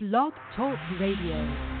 [0.00, 1.77] Blog Talk Radio.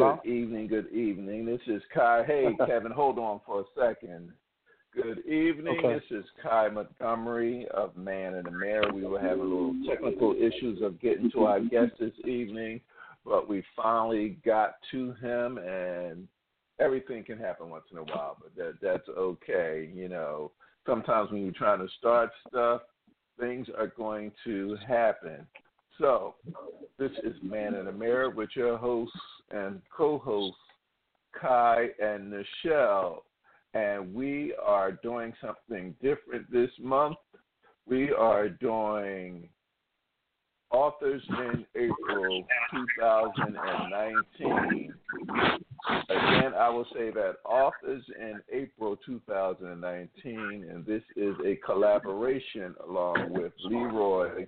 [0.00, 0.18] Hello?
[0.24, 1.44] good evening, good evening.
[1.44, 2.24] This is Kai.
[2.26, 4.32] Hey, Kevin, hold on for a second.
[4.94, 5.78] Good evening.
[5.84, 5.92] Okay.
[5.94, 8.94] This is Kai Montgomery of Man in the Mirror.
[8.94, 12.80] We were having a little technical issues of getting to our guest this evening,
[13.26, 16.26] but we finally got to him, and
[16.78, 19.90] everything can happen once in a while, but that that's okay.
[19.94, 20.50] You know,
[20.86, 22.80] sometimes when you're trying to start stuff,
[23.38, 25.46] things are going to happen.
[25.98, 26.36] So,
[26.98, 29.14] this is Man in the Mirror with your hosts
[29.50, 30.58] and co-hosts
[31.38, 33.22] Kai and Nichelle,
[33.74, 37.16] and we are doing something different this month.
[37.86, 39.48] We are doing
[40.72, 42.44] Authors in April
[42.96, 44.94] 2019.
[46.10, 53.32] Again, I will say that Authors in April 2019, and this is a collaboration along
[53.32, 54.46] with Leroy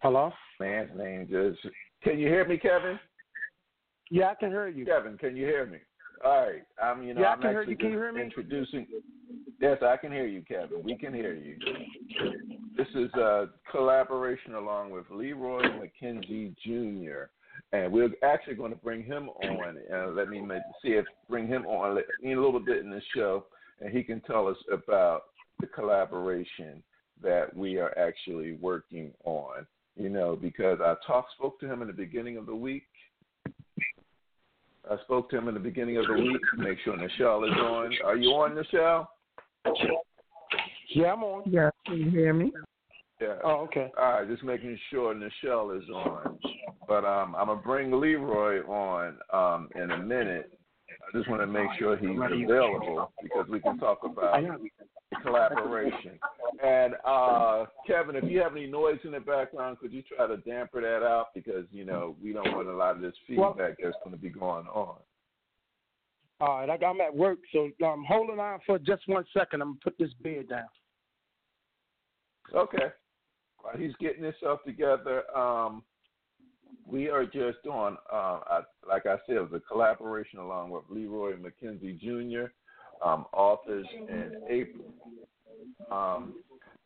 [0.00, 0.32] Hello?
[0.60, 1.58] Man's name just
[2.02, 2.98] can you hear me kevin
[4.10, 4.84] Yeah, I can hear you.
[4.84, 5.78] kevin can you hear me
[6.24, 7.78] all right i'm you know Yeah, I i'm can hear actually you.
[7.78, 8.22] Can you hear me?
[8.22, 8.86] introducing
[9.60, 11.56] yes i can hear you kevin we can hear you
[12.76, 17.24] this is a collaboration along with leroy mckenzie jr
[17.72, 21.46] and we're actually going to bring him on and let me ma- see if bring
[21.46, 23.44] him on in a little bit in the show
[23.80, 25.22] and he can tell us about
[25.60, 26.82] the collaboration
[27.22, 29.66] that we are actually working on
[29.98, 32.84] you know, because I talked, spoke to him in the beginning of the week.
[34.90, 36.40] I spoke to him in the beginning of the week.
[36.54, 37.92] To make sure Nichelle is on.
[38.04, 39.06] Are you on, Nichelle?
[40.90, 41.42] Yeah, I'm on.
[41.46, 42.52] Yeah, can you hear me?
[43.20, 43.34] Yeah.
[43.44, 43.90] Oh, okay.
[43.98, 46.38] All right, just making sure Nichelle is on.
[46.86, 50.57] But um, I'm gonna bring Leroy on um, in a minute.
[51.08, 54.42] I just want to make sure he's available because we can talk about
[55.22, 56.18] collaboration.
[56.62, 60.36] And uh, Kevin, if you have any noise in the background, could you try to
[60.38, 63.76] damper that out because you know we don't want a lot of this Well- feedback
[63.82, 64.96] that's going to be going on.
[66.40, 69.60] All right, I, I'm at work, so um, holding on for just one second.
[69.60, 70.68] I'm gonna put this bed down.
[72.54, 72.92] Okay.
[73.60, 75.82] While he's getting himself together, um,
[76.90, 80.84] we are just doing, uh, I, like I said, it was a collaboration along with
[80.88, 82.50] Leroy McKenzie Jr.,
[83.06, 84.86] um, authors in April.
[85.90, 86.34] Um,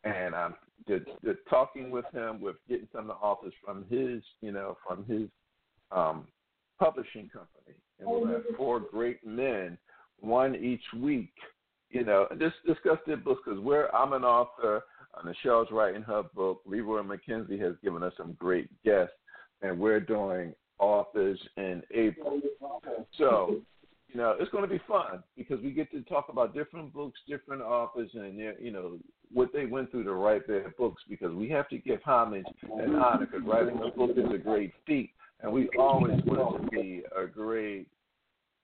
[0.03, 0.55] and I'm
[0.87, 1.05] just,
[1.49, 5.29] talking with him, with getting some of the authors from his, you know, from his
[5.91, 6.27] um,
[6.79, 7.75] publishing company.
[7.99, 9.77] And we'll have four great men,
[10.19, 11.33] one each week,
[11.89, 14.83] you know, and just discuss their books because we're, I'm an author.
[15.13, 16.61] Uh, Nichelle's writing her book.
[16.65, 19.13] Leroy McKenzie has given us some great guests,
[19.63, 22.39] and we're doing authors in April.
[23.17, 23.61] So,
[24.09, 27.19] you know, it's going to be fun because we get to talk about different books,
[27.27, 28.99] different authors, and you know
[29.31, 31.01] what they went through to write their books.
[31.09, 32.45] Because we have to give homage
[32.77, 33.25] and honor.
[33.25, 37.03] Because writing a book is a great feat, and we always want it to be
[37.17, 37.87] a great,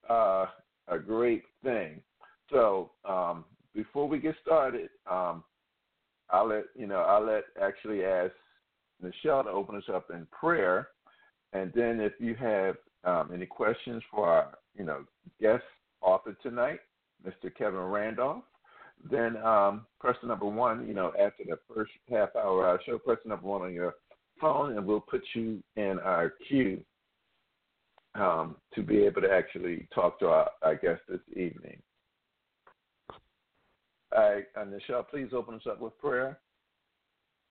[0.10, 0.46] uh,
[0.88, 2.02] a great thing.
[2.52, 5.44] So, um, before we get started, um,
[6.31, 7.02] I'll let you know.
[7.02, 8.34] I'll let actually ask
[9.04, 10.90] Nichelle to open us up in prayer,
[11.54, 15.04] and then if you have um, any questions for our, you know,
[15.42, 15.64] guest
[16.02, 16.80] author tonight,
[17.26, 17.54] Mr.
[17.56, 18.44] Kevin Randolph,
[19.10, 20.88] then um, press the number one.
[20.88, 23.74] You know, after the first half hour of our show, press the number one on
[23.74, 23.96] your
[24.40, 26.81] phone, and we'll put you in our queue
[28.16, 31.81] um, to be able to actually talk to our, our guest this evening.
[34.12, 36.40] Right, uh, Nichelle, please open us up with prayer.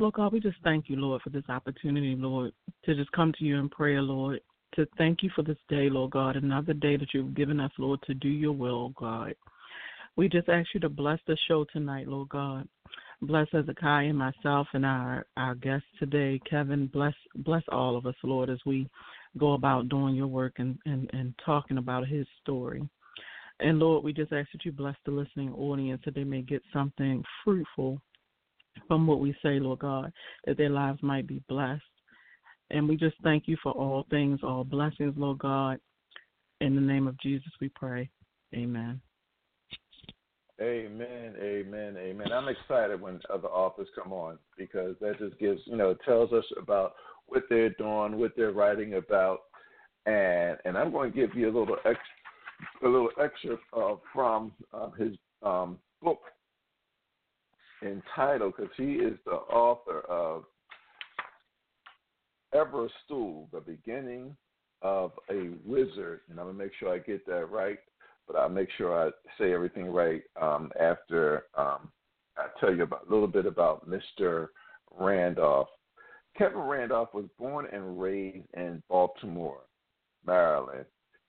[0.00, 2.52] Lord God, we just thank you, Lord, for this opportunity, Lord,
[2.84, 4.40] to just come to you in prayer, Lord,
[4.76, 8.00] to thank you for this day, Lord God, another day that you've given us, Lord,
[8.06, 9.34] to do your will, God.
[10.14, 12.68] We just ask you to bless the show tonight, Lord God.
[13.22, 16.86] Bless Hezekiah and myself and our, our guest today, Kevin.
[16.86, 18.88] Bless bless all of us, Lord, as we
[19.36, 22.88] go about doing your work and, and, and talking about his story.
[23.58, 26.62] And Lord, we just ask that you bless the listening audience that they may get
[26.72, 28.00] something fruitful
[28.86, 30.12] from what we say, Lord God,
[30.46, 31.82] that their lives might be blessed.
[32.70, 35.78] And we just thank you for all things, all blessings, Lord God.
[36.60, 38.10] In the name of Jesus, we pray.
[38.54, 39.00] Amen.
[40.60, 42.32] Amen, amen, amen.
[42.32, 46.44] I'm excited when other authors come on because that just gives, you know, tells us
[46.60, 46.94] about
[47.26, 49.38] what they're doing, what they're writing about,
[50.06, 51.98] and and I'm going to give you a little ex,
[52.82, 55.12] a little excerpt uh, from uh, his
[55.44, 56.22] um, book
[57.82, 60.44] entitled, because he is the author of
[62.54, 64.36] Evra Stool, the beginning
[64.82, 67.78] of a wizard, and I'm gonna make sure I get that right
[68.28, 71.90] but I'll make sure I say everything right um, after um,
[72.36, 74.48] I tell you about, a little bit about Mr.
[74.96, 75.68] Randolph.
[76.36, 79.62] Kevin Randolph was born and raised in Baltimore,
[80.24, 80.84] Maryland.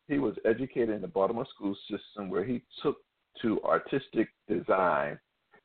[0.08, 2.98] He was educated in the Baltimore school system where he took
[3.42, 5.18] to artistic design.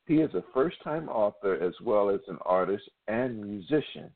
[0.07, 4.11] He is a first time author as well as an artist and musician.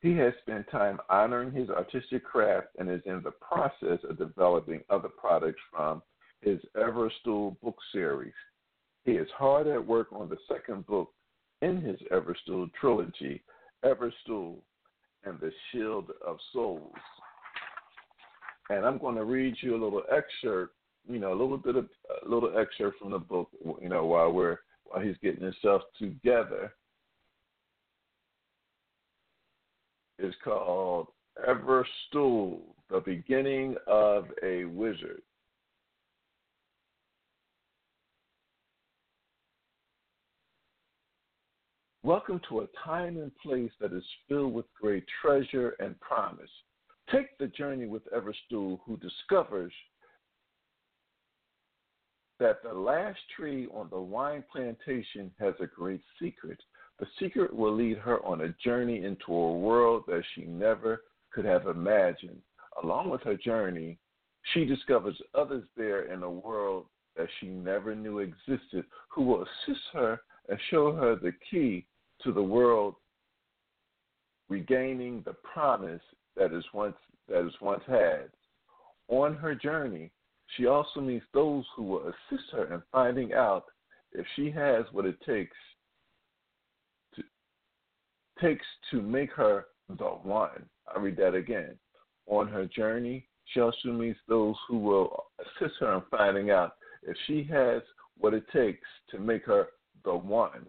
[0.00, 4.82] He has spent time honoring his artistic craft and is in the process of developing
[4.90, 6.02] other products from
[6.40, 8.32] his Evra Stool book series.
[9.04, 11.10] He is hard at work on the second book
[11.62, 13.42] in his Evra Stool trilogy,
[13.84, 14.62] Evra Stool
[15.24, 16.92] and the Shield of Souls.
[18.70, 20.74] And I'm going to read you a little excerpt,
[21.08, 21.88] you know, a little bit of
[22.24, 23.48] a little excerpt from the book,
[23.80, 26.72] you know, while we're while he's getting himself together.
[30.18, 31.08] is called
[31.48, 32.60] Evra Stool,
[32.90, 35.22] the beginning of a wizard.
[42.02, 46.50] Welcome to a time and place that is filled with great treasure and promise.
[47.12, 49.72] Take the journey with Evra Stool, who discovers
[52.40, 56.58] that the last tree on the wine plantation has a great secret
[56.98, 61.44] the secret will lead her on a journey into a world that she never could
[61.44, 62.40] have imagined.
[62.82, 63.98] Along with her journey,
[64.52, 66.86] she discovers others there in a world
[67.16, 71.86] that she never knew existed who will assist her and show her the key
[72.22, 72.94] to the world
[74.48, 76.00] regaining the promise
[76.36, 76.96] that is once
[77.28, 78.30] that is once had.
[79.08, 80.10] On her journey,
[80.56, 83.64] she also meets those who will assist her in finding out
[84.12, 85.56] if she has what it takes
[88.40, 90.64] takes to make her the one.
[90.94, 91.76] I read that again.
[92.26, 96.72] On her journey, she also meets those who will assist her in finding out
[97.02, 97.82] if she has
[98.16, 99.68] what it takes to make her
[100.04, 100.66] the one.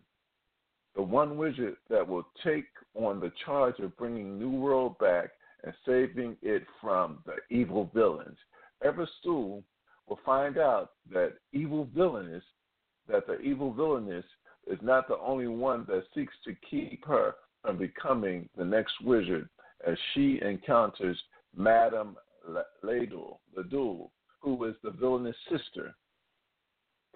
[0.95, 2.65] The one wizard that will take
[2.95, 5.29] on the charge of bringing New World back
[5.63, 8.37] and saving it from the evil villains.
[8.83, 9.63] Evra Stool
[10.09, 12.43] will find out that evil villainess,
[13.07, 14.25] that the evil villainess
[14.67, 19.47] is not the only one that seeks to keep her from becoming the next wizard
[19.85, 21.17] as she encounters
[21.55, 22.15] Madame
[22.83, 24.09] Ladle, Ladule,
[24.39, 25.95] who is the villainous sister.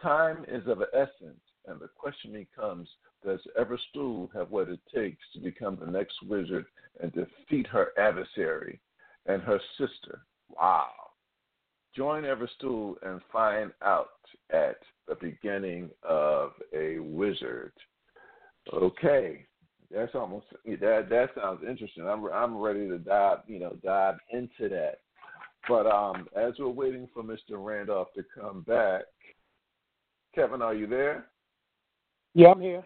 [0.01, 2.89] Time is of essence, and the question becomes
[3.25, 6.65] does Evra Stool have what it takes to become the next wizard
[7.01, 8.81] and defeat her adversary
[9.27, 10.25] and her sister?
[10.49, 11.02] Wow.
[11.95, 14.09] Join Evra Stool and find out
[14.51, 17.73] at the beginning of a wizard.
[18.73, 19.45] Okay,
[19.93, 21.07] that's almost that.
[21.09, 22.07] That sounds interesting.
[22.07, 24.99] I'm I'm ready to dive you know dive into that.
[25.67, 27.63] But um, as we're waiting for Mr.
[27.63, 29.03] Randolph to come back,
[30.35, 31.27] Kevin, are you there?
[32.33, 32.83] Yeah, I'm here.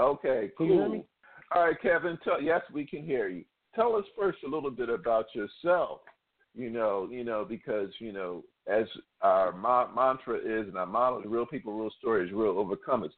[0.00, 0.66] Okay, cool.
[0.66, 1.04] Can you hear me?
[1.54, 2.18] All right, Kevin.
[2.24, 3.44] Tell, yes, we can hear you.
[3.74, 6.00] Tell us first a little bit about yourself.
[6.54, 8.86] You know, you know, because you know, as
[9.22, 13.10] our ma- mantra is, and our motto is "Real people, real stories, real overcomers."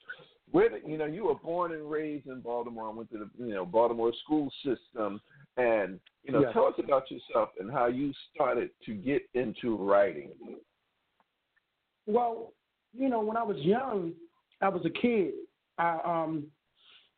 [0.50, 3.30] where the, you know you were born and raised in Baltimore and went to the
[3.44, 5.20] you know Baltimore school system,
[5.56, 6.50] and you know yes.
[6.52, 10.30] tell us about yourself and how you started to get into writing.
[12.06, 12.52] Well,
[12.96, 14.12] you know, when I was young,
[14.60, 15.32] I was a kid.
[15.78, 16.44] I um,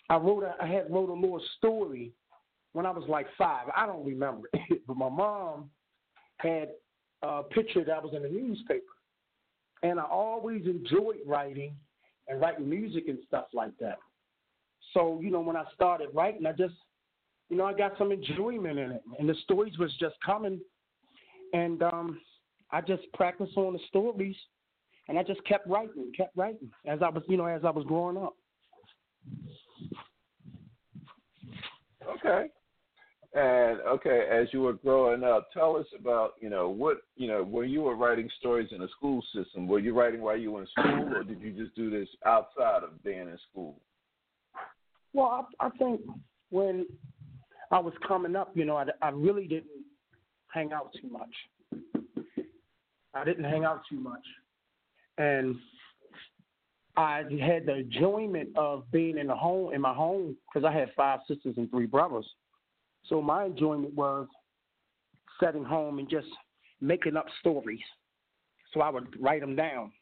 [0.09, 2.13] I wrote a, I had wrote a little story
[2.73, 3.67] when I was like five.
[3.77, 5.69] I don't remember it, but my mom
[6.39, 6.71] had
[7.23, 8.83] a picture that was in the newspaper,
[9.83, 11.75] and I always enjoyed writing
[12.29, 13.99] and writing music and stuff like that.
[14.95, 16.75] So, you know, when I started writing, I just,
[17.49, 19.03] you know, I got some enjoyment in it.
[19.19, 20.61] And the stories was just coming.
[21.53, 22.21] And um,
[22.71, 24.37] I just practiced on the stories.
[25.09, 27.85] And I just kept writing, kept writing as I was, you know, as I was
[27.85, 28.35] growing up.
[32.09, 32.47] Okay.
[33.37, 37.45] And okay, as you were growing up, tell us about you know what you know
[37.45, 39.69] when you were writing stories in the school system.
[39.69, 42.83] Were you writing while you were in school, or did you just do this outside
[42.83, 43.79] of being in school?
[45.13, 46.01] Well, I, I think
[46.49, 46.87] when
[47.71, 49.85] I was coming up, you know, I, I really didn't
[50.49, 52.07] hang out too much.
[53.13, 54.25] I didn't hang out too much,
[55.19, 55.57] and
[56.97, 60.91] I had the enjoyment of being in the home in my home because I had
[60.97, 62.27] five sisters and three brothers.
[63.09, 64.27] So my enjoyment was
[65.41, 66.29] setting home and just
[66.81, 67.81] making up stories.
[68.73, 69.93] So I would write them down,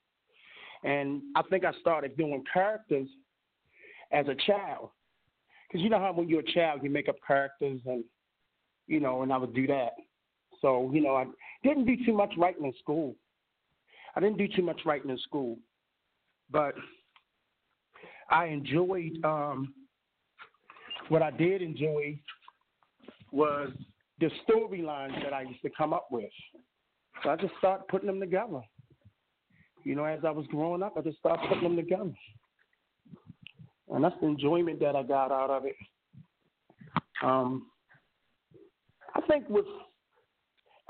[0.83, 3.09] and I think I started doing characters
[4.11, 4.91] as a child
[5.69, 8.05] because you know how when you're a child you make up characters and
[8.87, 9.93] you know, and I would do that.
[10.61, 11.27] So you know, I
[11.63, 13.15] didn't do too much writing in school.
[14.17, 15.59] I didn't do too much writing in school,
[16.51, 16.75] but
[18.31, 19.23] I enjoyed.
[19.25, 19.75] Um,
[21.09, 22.19] what I did enjoy
[23.35, 23.71] was
[24.21, 26.31] the storylines that I used to come up with.
[27.23, 28.61] So I just started putting them together.
[29.85, 32.15] You know, as I was growing up, I just started putting them together.
[33.91, 35.77] And that's the enjoyment that I got out of it.
[37.23, 37.67] Um,
[39.15, 39.67] I think with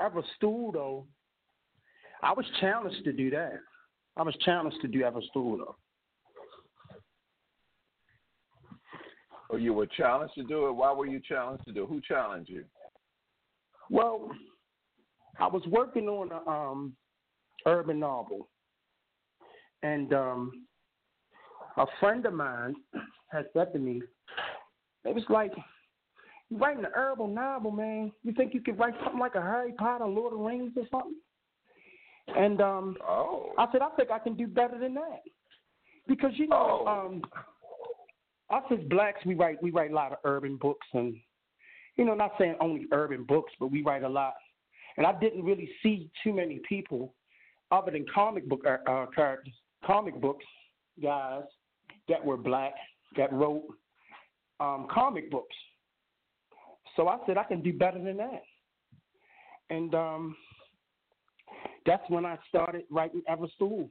[0.00, 1.06] Evra Stool, though,
[2.22, 3.54] I was challenged to do that.
[4.16, 5.76] I was challenged to do Evra Stool, though.
[9.54, 10.72] Or you were challenged to do it?
[10.72, 11.88] Why were you challenged to do it?
[11.88, 12.64] Who challenged you?
[13.88, 14.28] Well,
[15.38, 16.96] I was working on a um,
[17.64, 18.48] urban novel,
[19.84, 20.66] and um,
[21.76, 22.74] a friend of mine
[23.30, 24.02] had said to me,
[25.04, 25.52] "It was like
[26.50, 28.10] you writing an urban novel, man.
[28.24, 30.82] You think you could write something like a Harry Potter, Lord of the Rings, or
[30.90, 31.14] something?"
[32.36, 33.52] And um, oh.
[33.56, 35.22] I said, "I think I can do better than that."
[36.08, 37.06] Because you know, oh.
[37.06, 37.22] um,
[38.50, 41.16] us as blacks, we write we write a lot of urban books, and
[41.96, 44.34] you know, not saying only urban books, but we write a lot.
[44.96, 47.14] And I didn't really see too many people,
[47.70, 50.44] other than comic book uh, uh characters, comic books
[51.02, 51.42] guys
[52.08, 52.74] that were black
[53.16, 53.64] that wrote
[54.60, 55.54] um, comic books.
[56.96, 58.42] So I said I can do better than that,
[59.70, 60.36] and um,
[61.86, 63.88] that's when I started writing Evra Stool.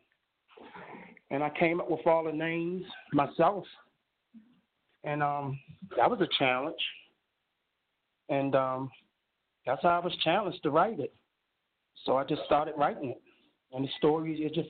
[1.32, 3.66] And I came up with all the names myself
[5.04, 5.60] and um,
[5.98, 6.80] that was a challenge.
[8.30, 8.92] And um,
[9.66, 11.14] that's how I was challenged to write it.
[12.06, 13.22] So I just started writing it,
[13.72, 14.70] and the story it just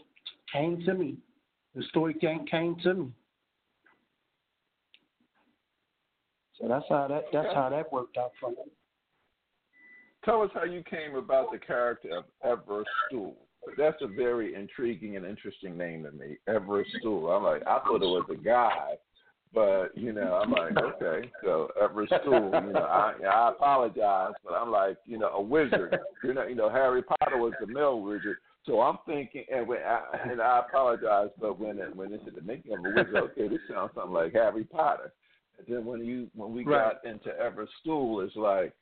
[0.52, 1.18] came to me.
[1.76, 3.12] The story came came to me.
[6.60, 8.58] So that's how that that's how that worked out for me.
[10.24, 13.36] Tell us how you came about the character of Everett Stool.
[13.78, 17.30] That's a very intriguing and interesting name to me, Everett Stool.
[17.30, 18.96] I'm like, I thought it was a guy
[19.54, 24.54] but you know, I'm like, okay, so Everett School, you know, I I apologize, but
[24.54, 25.98] I'm like, you know, a wizard.
[26.24, 28.38] You know, you know, Harry Potter was the male wizard.
[28.66, 32.42] So I'm thinking, and when I, and I apologize, but when it, when it's the
[32.42, 35.12] making of a wizard, okay, this sounds something like Harry Potter.
[35.58, 36.94] And then when you when we right.
[36.94, 38.74] got into Everett School, it's like,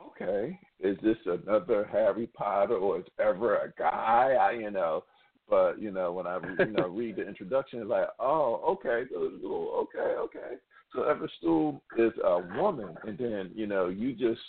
[0.00, 4.36] okay, is this another Harry Potter or is ever a guy?
[4.40, 5.04] I, you know,
[5.48, 9.98] but you know, when I you know read the introduction, it's like, oh, okay, okay,
[9.98, 10.56] okay.
[10.92, 14.40] So Evra Stool is a woman, and then you know you just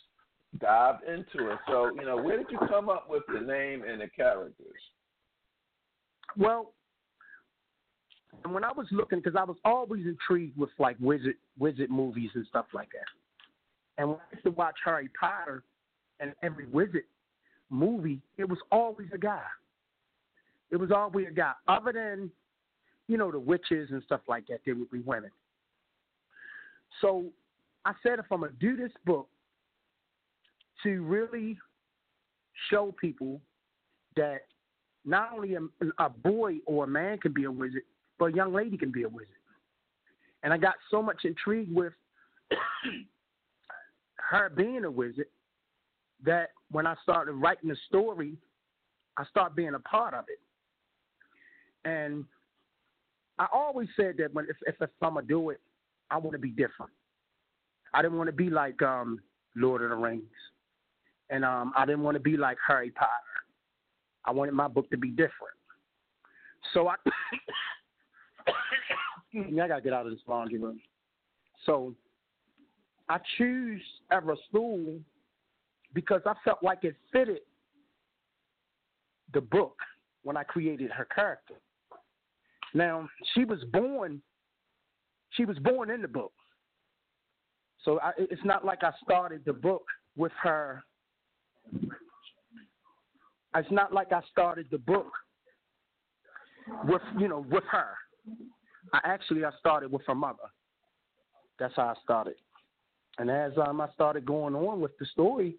[0.60, 1.60] dived into it.
[1.68, 4.82] So you know, where did you come up with the name and the characters?
[6.36, 6.74] Well,
[8.50, 12.46] when I was looking, because I was always intrigued with like wizard wizard movies and
[12.48, 13.08] stuff like that.
[13.98, 15.64] And when I used to watch Harry Potter
[16.20, 17.06] and every wizard
[17.70, 19.42] movie, it was always a guy.
[20.72, 21.58] It was all we got.
[21.68, 22.30] Other than,
[23.08, 25.32] you know, the witches and stuff like that, they would be women.
[27.02, 27.26] So
[27.86, 29.28] I said if I'm gonna do this book
[30.84, 31.58] to really
[32.70, 33.42] show people
[34.16, 34.42] that
[35.06, 35.62] not only a,
[36.00, 37.84] a boy or a man can be a wizard,
[38.20, 39.30] but a young lady can be a wizard.
[40.44, 41.94] And I got so much intrigued with
[44.16, 45.28] her being a wizard
[46.26, 48.36] that when I started writing the story,
[49.18, 50.40] I started being a part of it.
[51.88, 52.26] And
[53.40, 55.62] I always said that when if, if, I'm gonna do it,
[56.12, 56.92] I want to be different.
[57.94, 59.22] I didn't want to be like um,
[59.56, 60.24] Lord of the Rings,
[61.30, 63.12] and um, I didn't want to be like Harry Potter.
[64.26, 65.56] I wanted my book to be different.
[66.74, 66.96] So I,
[69.34, 70.82] I gotta get out of this laundry room.
[71.66, 71.96] So
[73.08, 75.00] I choose Evra Stool
[75.94, 77.40] because I felt like it fitted
[79.34, 79.78] the book
[80.24, 81.56] when I created her character.
[82.74, 84.22] Now she was born.
[85.32, 86.32] She was born in the book,
[87.84, 89.84] so I, it's not like I started the book
[90.16, 90.84] with her.
[93.56, 95.12] It's not like I started the book
[96.86, 97.90] with you know with her.
[98.94, 100.50] I actually I started with her mother.
[101.60, 102.36] That's how I started.
[103.18, 105.56] And as um, I started going on with the story,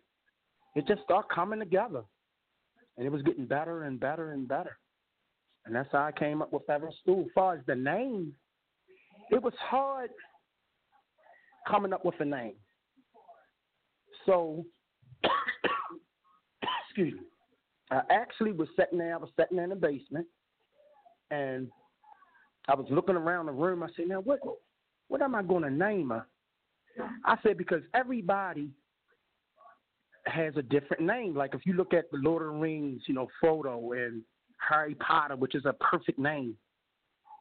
[0.77, 2.05] it just started coming together.
[2.97, 4.79] and it was getting better and better and better.
[5.69, 7.21] And that's how I came up with Evra Stool.
[7.27, 8.33] As far as the name,
[9.31, 10.09] it was hard
[11.69, 12.55] coming up with a name.
[14.25, 14.65] So,
[16.87, 17.21] excuse me.
[17.91, 19.13] I actually was sitting there.
[19.13, 20.27] I was sitting in the basement,
[21.31, 21.69] and
[22.67, 23.83] I was looking around the room.
[23.83, 24.41] I said, "Now, what,
[25.09, 26.27] what am I going to name her?"
[27.27, 28.71] I said because everybody
[30.25, 31.35] has a different name.
[31.35, 34.23] Like if you look at the Lord of the Rings, you know, Frodo and
[34.59, 36.55] Harry Potter, which is a perfect name.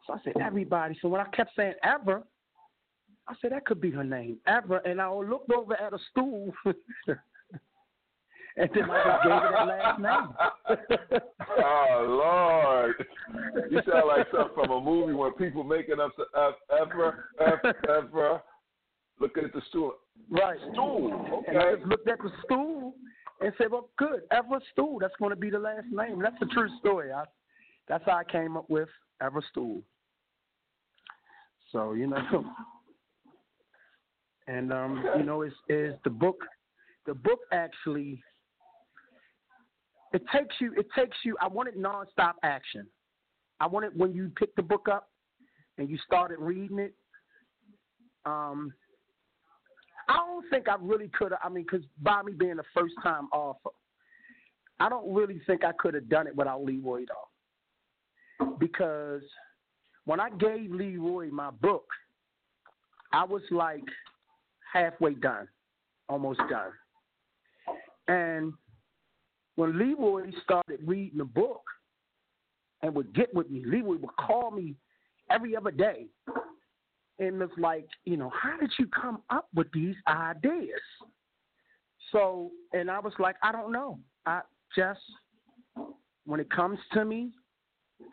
[0.05, 0.97] So I said everybody.
[1.01, 2.23] So when I kept saying ever,
[3.27, 4.77] I said that could be her name, ever.
[4.77, 6.75] And I looked over at a stool, and
[8.73, 11.21] then I just gave her that last name.
[11.59, 13.05] oh Lord,
[13.69, 16.11] you sound like something from a movie where people making up
[16.71, 18.41] ever, ever, ever.
[19.19, 19.93] looking at the stool.
[20.29, 20.57] Right.
[20.71, 21.27] Stool.
[21.39, 21.51] Okay.
[21.51, 22.93] And I just looked at the stool
[23.41, 24.99] and said, "Well, good, Evra Stool.
[24.99, 27.11] That's going to be the last name." That's a true story.
[27.11, 27.23] I,
[27.87, 28.89] that's how I came up with
[29.21, 29.81] Evra Stool.
[31.71, 32.17] So you know,
[34.47, 36.37] and um, you know, is is the book.
[37.05, 38.21] The book actually
[40.13, 40.73] it takes you.
[40.77, 41.35] It takes you.
[41.41, 42.87] I wanted nonstop action.
[43.59, 45.09] I wanted when you pick the book up
[45.77, 46.93] and you started reading it.
[48.25, 48.73] Um,
[50.07, 51.41] I don't think I really could have.
[51.43, 53.71] I mean, because by me being the first time author,
[54.79, 58.55] I don't really think I could have done it without Leroy though.
[58.59, 59.23] Because
[60.05, 61.85] when I gave Leroy my book,
[63.11, 63.83] I was like
[64.71, 65.47] halfway done,
[66.07, 66.71] almost done.
[68.07, 68.53] And
[69.55, 71.63] when Leroy started reading the book
[72.81, 74.75] and would get with me, Leroy would call me
[75.29, 76.05] every other day
[77.19, 80.81] and it's like, you know, how did you come up with these ideas?
[82.11, 83.99] So, and I was like, I don't know.
[84.25, 84.41] I
[84.75, 84.99] just,
[86.25, 87.31] when it comes to me,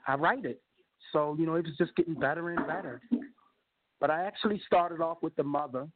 [0.07, 0.63] I write it.
[1.13, 3.01] So, you know, it was just getting better and better.
[4.01, 5.87] But I actually started off with the mother.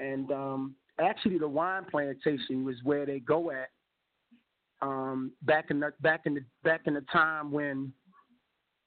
[0.00, 3.70] And um, actually, the wine plantation was where they go at
[4.82, 7.92] um, back in the back in the back in the time when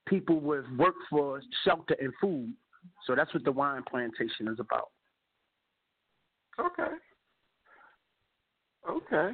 [0.09, 2.53] people with work for shelter and food.
[3.05, 4.89] So that's what the wine plantation is about.
[6.59, 6.95] Okay.
[8.89, 9.31] Okay.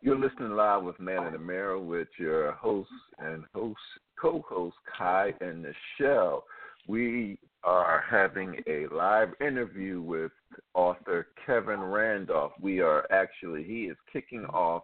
[0.00, 3.78] You're listening live with Man in the Mirror with your host and host
[4.20, 6.42] co-host Kai and Nichelle.
[6.88, 10.32] We are having a live interview with
[10.74, 12.52] author Kevin Randolph.
[12.60, 14.82] We are actually he is kicking off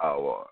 [0.00, 0.46] our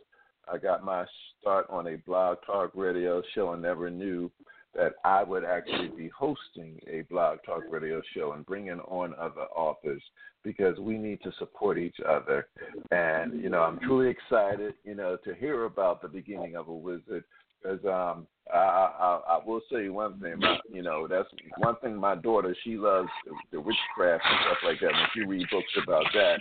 [0.52, 1.04] I got my
[1.40, 4.30] start on a blog talk radio show and never knew
[4.74, 9.46] that I would actually be hosting a blog talk radio show and bringing on other
[9.56, 10.02] authors
[10.46, 12.46] because we need to support each other.
[12.92, 16.72] And you know, I'm truly excited, you know, to hear about the beginning of a
[16.72, 17.24] wizard.
[17.60, 21.28] Because um, I, I, I will say one thing, my, you know, that's
[21.58, 21.96] one thing.
[21.96, 24.94] My daughter, she loves the, the witchcraft and stuff like that.
[24.94, 26.38] And she read books about that.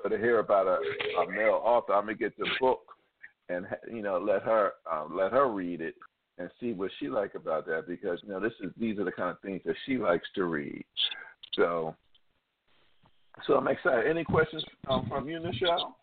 [0.00, 0.78] So to hear about a,
[1.22, 2.82] a male author, I'm gonna get the book
[3.48, 5.94] and you know let her um, let her read it
[6.38, 9.10] and see what she like about that because you know this is these are the
[9.10, 10.84] kind of things that she likes to read.
[11.54, 11.96] So,
[13.46, 14.06] so I'm excited.
[14.06, 15.94] Any questions um, from you, Nichelle?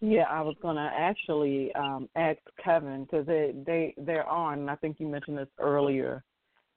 [0.00, 4.70] Yeah, I was going to actually um, ask Kevin because they they they're on, and
[4.70, 6.22] I think you mentioned this earlier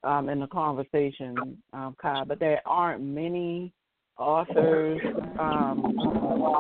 [0.04, 1.96] um, in the conversation, um.
[2.02, 3.74] But there aren't many
[4.18, 5.02] authors
[5.40, 5.96] um,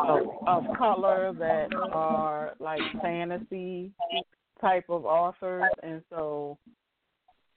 [0.07, 3.91] of, of color that are like fantasy
[4.59, 6.57] type of authors, and so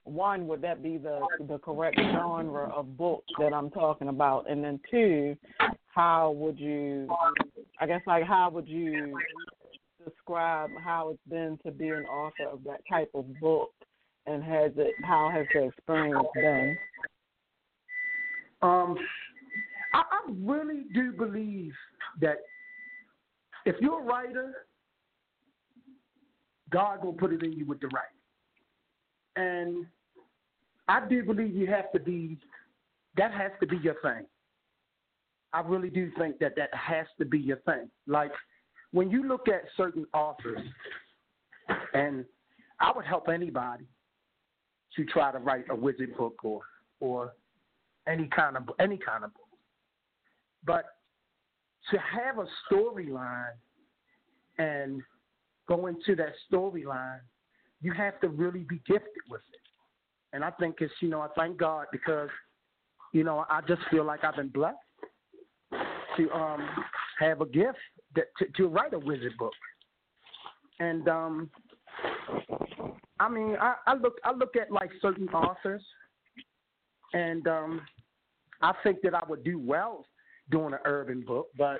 [0.03, 4.63] one would that be the the correct genre of book that I'm talking about, and
[4.63, 5.37] then two,
[5.87, 7.07] how would you,
[7.79, 9.17] I guess like how would you
[10.03, 13.71] describe how it's been to be an author of that type of book,
[14.25, 16.77] and has it how has the experience been?
[18.63, 18.95] Um,
[19.93, 21.73] I, I really do believe
[22.21, 22.37] that
[23.65, 24.65] if you're a writer,
[26.71, 28.05] God will put it in you with the right.
[29.35, 29.85] And
[30.87, 32.37] I do believe you have to be,
[33.17, 34.25] that has to be your thing.
[35.53, 37.89] I really do think that that has to be your thing.
[38.07, 38.31] Like
[38.91, 40.61] when you look at certain authors,
[41.93, 42.25] and
[42.79, 43.85] I would help anybody
[44.95, 46.61] to try to write a wizard book or
[46.99, 47.33] or
[48.07, 49.47] any kind of any kind of book.
[50.65, 50.85] But
[51.91, 53.53] to have a storyline
[54.57, 55.01] and
[55.67, 57.19] go into that storyline,
[57.81, 59.59] you have to really be gifted with it.
[60.33, 62.29] And I think it's, you know, I thank God because,
[63.11, 64.77] you know, I just feel like I've been blessed
[66.17, 66.67] to um
[67.19, 67.77] have a gift
[68.15, 69.53] that, to, to write a wizard book.
[70.79, 71.49] And um
[73.19, 75.83] I mean, I, I look I look at like certain authors
[77.13, 77.81] and um
[78.61, 80.05] I think that I would do well
[80.51, 81.79] doing an urban book, but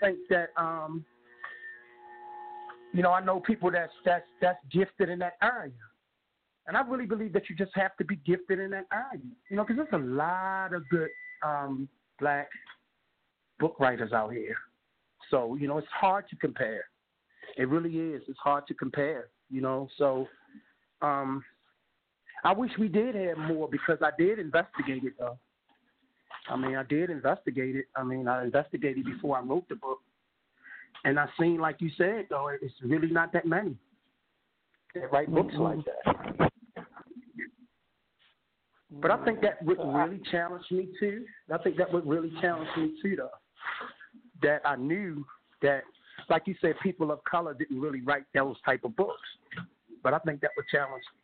[0.00, 1.04] I think that um,
[2.92, 5.72] you know I know people that's that's that's gifted in that area,
[6.66, 9.24] and I really believe that you just have to be gifted in that area.
[9.50, 11.08] You know, because there's a lot of good
[11.44, 12.48] um, black
[13.58, 14.56] book writers out here,
[15.30, 16.84] so you know it's hard to compare.
[17.56, 18.22] It really is.
[18.28, 19.28] It's hard to compare.
[19.50, 20.26] You know, so.
[21.00, 21.44] Um,
[22.44, 25.38] I wish we did have more because I did investigate it though.
[26.48, 27.86] I mean, I did investigate it.
[27.96, 29.98] I mean, I investigated before I wrote the book,
[31.04, 33.76] and I seen, like you said, though, it's really not that many
[34.94, 35.62] that write books mm-hmm.
[35.62, 36.50] like that.
[38.90, 41.24] But I think that would really challenge me too.
[41.52, 43.28] I think that would really challenge me too, though.
[44.42, 45.24] That I knew
[45.62, 45.82] that,
[46.30, 49.28] like you said, people of color didn't really write those type of books.
[50.02, 51.20] But I think that would challenge me.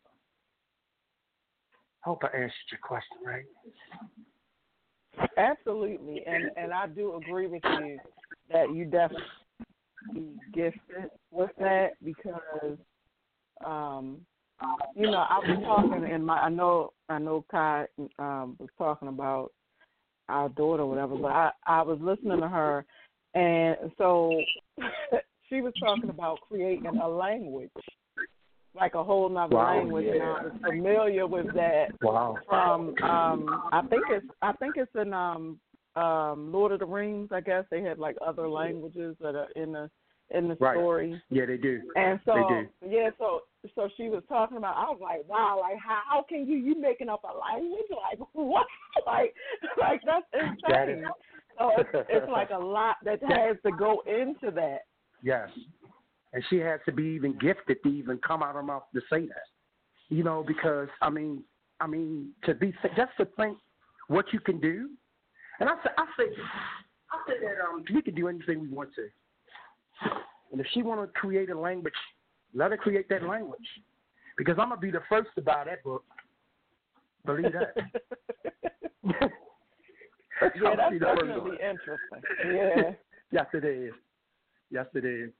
[2.05, 3.45] I hope I answered your question right.
[5.37, 7.97] Absolutely, and and I do agree with you
[8.51, 9.23] that you definitely
[10.53, 12.77] gifted with that because,
[13.65, 14.21] um,
[14.95, 17.85] you know, I was talking in my I know I know Kai
[18.19, 19.51] um, was talking about
[20.29, 22.85] our daughter or whatever, but I I was listening to her,
[23.33, 24.31] and so
[25.49, 27.69] she was talking about creating a language
[28.75, 30.13] like a whole nother wow, language yeah.
[30.13, 32.37] and I was familiar with that wow.
[32.47, 35.59] from um I think it's I think it's in um
[35.95, 37.65] um Lord of the Rings, I guess.
[37.71, 39.89] They had like other languages that are in the
[40.31, 40.75] in the right.
[40.75, 41.21] story.
[41.29, 41.81] Yeah, they do.
[41.95, 42.67] And so do.
[42.89, 43.41] yeah, so
[43.75, 46.79] so she was talking about I was like, Wow, like how, how can you you
[46.79, 47.85] making up a language?
[47.89, 48.67] Like what?
[49.05, 49.33] like
[49.79, 50.57] like that's insane.
[50.67, 51.05] That is...
[51.57, 54.85] so it's, it's like a lot that has to go into that.
[55.23, 55.49] Yes
[56.35, 59.01] and she has to be even gifted to even come out of her mouth to
[59.09, 59.47] say that.
[60.09, 61.43] You know, because I mean,
[61.79, 63.57] I mean, to be just to think
[64.09, 64.89] what you can do,
[65.59, 66.27] and I said, I said,
[67.11, 69.07] I said that um, we can do anything we want to,
[70.51, 71.93] and if she want to create a language,
[72.53, 73.67] let her create that language,
[74.37, 76.03] because I'm gonna be the first to buy that book.
[77.25, 77.75] Believe that.
[80.61, 82.21] yeah, that's definitely interesting.
[82.45, 82.91] Yeah.
[83.31, 83.93] yes, it is.
[84.71, 85.31] Yes, it is.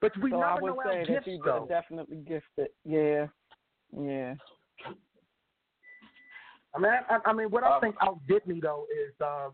[0.00, 1.66] But we so never I would know say our that gifts, you though.
[1.68, 2.68] definitely gifted.
[2.84, 3.26] Yeah,
[3.98, 4.34] yeah.
[6.76, 9.52] I mean, I, I mean, what I think outdid me though is, um,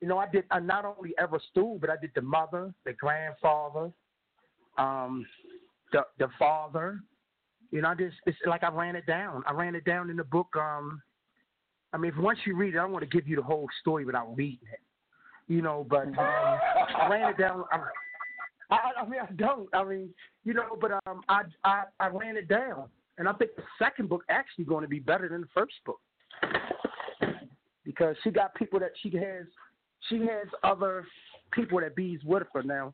[0.00, 2.92] you know, I did I not only Evra Stool, but I did the mother, the
[2.92, 3.90] grandfather,
[4.76, 5.26] um,
[5.92, 7.00] the the father.
[7.70, 9.42] You know, I just it's like I ran it down.
[9.46, 10.54] I ran it down in the book.
[10.56, 11.02] Um,
[11.92, 13.66] I mean, if once you read it, I don't want to give you the whole
[13.80, 14.80] story without reading it.
[15.48, 17.64] You know, but um, I ran it down.
[17.72, 17.78] I,
[18.70, 19.68] I, I mean, I don't.
[19.72, 20.10] I mean,
[20.44, 22.84] you know, but um, I, I I ran it down,
[23.18, 26.00] and I think the second book actually going to be better than the first book
[27.84, 29.46] because she got people that she has.
[30.08, 31.06] She has other
[31.52, 32.92] people that bees with her now.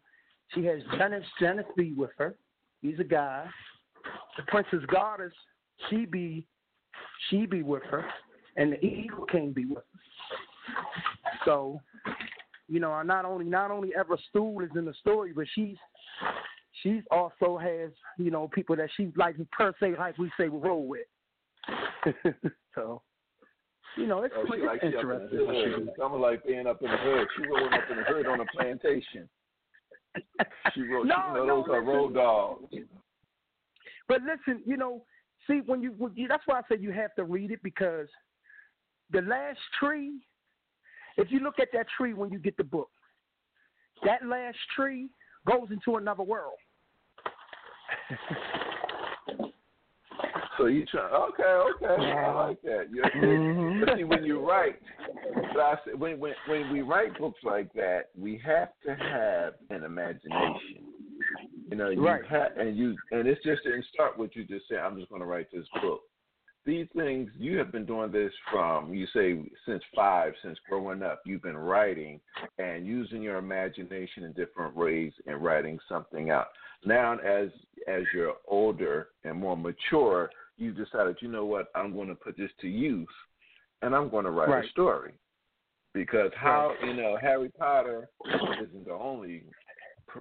[0.55, 2.37] She has Dennis Dennis B with her.
[2.81, 3.47] He's a guy.
[4.37, 5.33] The Princess Goddess,
[5.89, 6.47] she be
[7.29, 8.05] she be with her,
[8.57, 11.43] and the Eagle King be with her.
[11.45, 11.81] So
[12.69, 15.77] you know, not only not only Evra Stool is in the story, but she's
[16.83, 20.87] she's also has you know people that she like per se like we say roll
[20.87, 21.07] with.
[22.75, 23.03] so
[23.97, 25.39] you know, it's, Oh, she like she interesting.
[25.39, 25.85] the what hood.
[25.85, 25.91] do.
[25.99, 27.29] Something like being up in the hood.
[27.37, 29.29] She rolling up in the hood on a plantation.
[30.75, 31.07] She wrote.
[31.07, 31.87] No, you know, no, those are listen.
[31.95, 32.75] road dogs.
[34.09, 35.05] But listen, you know,
[35.47, 38.09] see when you, when you that's why I said you have to read it because
[39.11, 40.13] the last tree,
[41.19, 42.89] if you look at that tree when you get the book,
[44.05, 45.09] that last tree
[45.47, 46.55] goes into another world.
[50.59, 51.03] So you try.
[51.03, 52.13] Okay, okay.
[52.13, 52.89] I like that.
[52.91, 53.81] You Mhm.
[53.81, 54.79] But see, when you write,
[55.53, 59.55] but I say, when when when we write books like that, we have to have
[59.71, 60.87] an imagination.
[61.71, 62.25] You know, you Right.
[62.27, 64.79] ha- and you and it's just didn't start what you just said.
[64.79, 66.03] I'm just going to write this book.
[66.65, 71.21] These things you have been doing this from you say since five, since growing up.
[71.27, 72.21] You've been writing
[72.59, 76.49] and using your imagination in different ways and writing something out.
[76.85, 77.49] Now, as
[77.89, 82.37] as you're older and more mature, you decided, you know what, I'm going to put
[82.37, 83.09] this to use,
[83.83, 84.65] and I'm going to write Right.
[84.65, 85.13] a story.
[85.95, 89.43] Because how you know Harry Potter isn't the only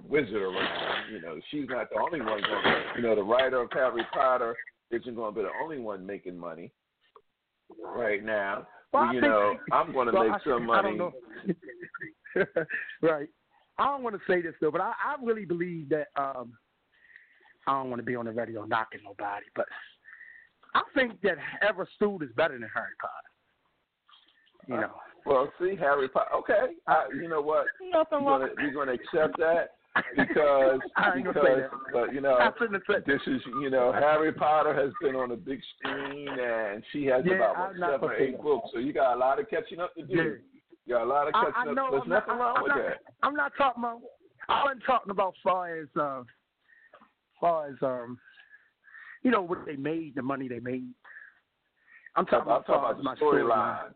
[0.08, 1.12] wizard around.
[1.12, 2.74] You know, she's not the only one going.
[2.96, 4.56] You know, the writer of Harry Potter
[4.92, 6.72] isn't going to be the only one making money
[7.84, 8.66] right now.
[8.92, 10.98] Well, I you think- know, I'm going to Well, make I- some money.
[10.98, 11.14] don't
[13.02, 13.28] right.
[13.78, 16.52] I don't want to say this though, but I, I really believe that um
[17.66, 19.66] I don't want to be on the radio knocking nobody, but
[20.74, 24.68] I think that Evra Stool is better than Harry Potter.
[24.68, 24.92] You know.
[25.24, 26.34] Well, see, Harry Potter.
[26.38, 27.66] Okay, I, you know what?
[27.92, 28.40] Nothing We're wrong.
[28.40, 29.70] gonna, we're going to accept that
[30.16, 32.50] because I ain't gonna say because but you know I
[33.06, 37.22] this is you know Harry Potter has been on a big screen and she has
[37.26, 38.42] Yeah, about what, seven or eight that.
[38.42, 40.14] books, so you got a lot of catching up to do.
[40.14, 40.22] Yeah.
[40.86, 41.76] You got a lot of catching I up.
[41.76, 41.88] know.
[41.90, 42.98] There's I'm not, nothing wrong I'm with not, that.
[43.22, 44.00] I'm not talking about.
[44.48, 46.22] I wasn't talking about far as uh,
[47.40, 48.18] far as um,
[49.22, 50.88] you know what they made, the money they made.
[52.16, 53.92] I'm talking I'm talking about, talking about my the storyline.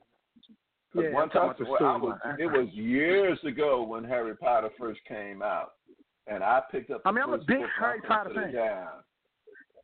[0.93, 4.37] 'Cause Yeah, one time, about the well, I was, it was years ago when Harry
[4.37, 5.75] Potter first came out,
[6.27, 7.03] and I picked up.
[7.03, 8.53] The I mean, I'm a big book, Harry Potter fan.
[8.53, 8.89] Down.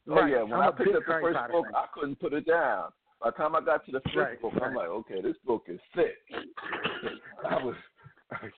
[0.08, 0.30] Oh Right.
[0.32, 1.74] yeah, when I'm I a picked up the Harry first Potter book, fan.
[1.76, 2.92] I couldn't put it down.
[3.20, 5.64] By the time I got to the fifth Right, book, I'm like, okay, this book
[5.68, 6.16] is thick.
[7.48, 7.76] I was.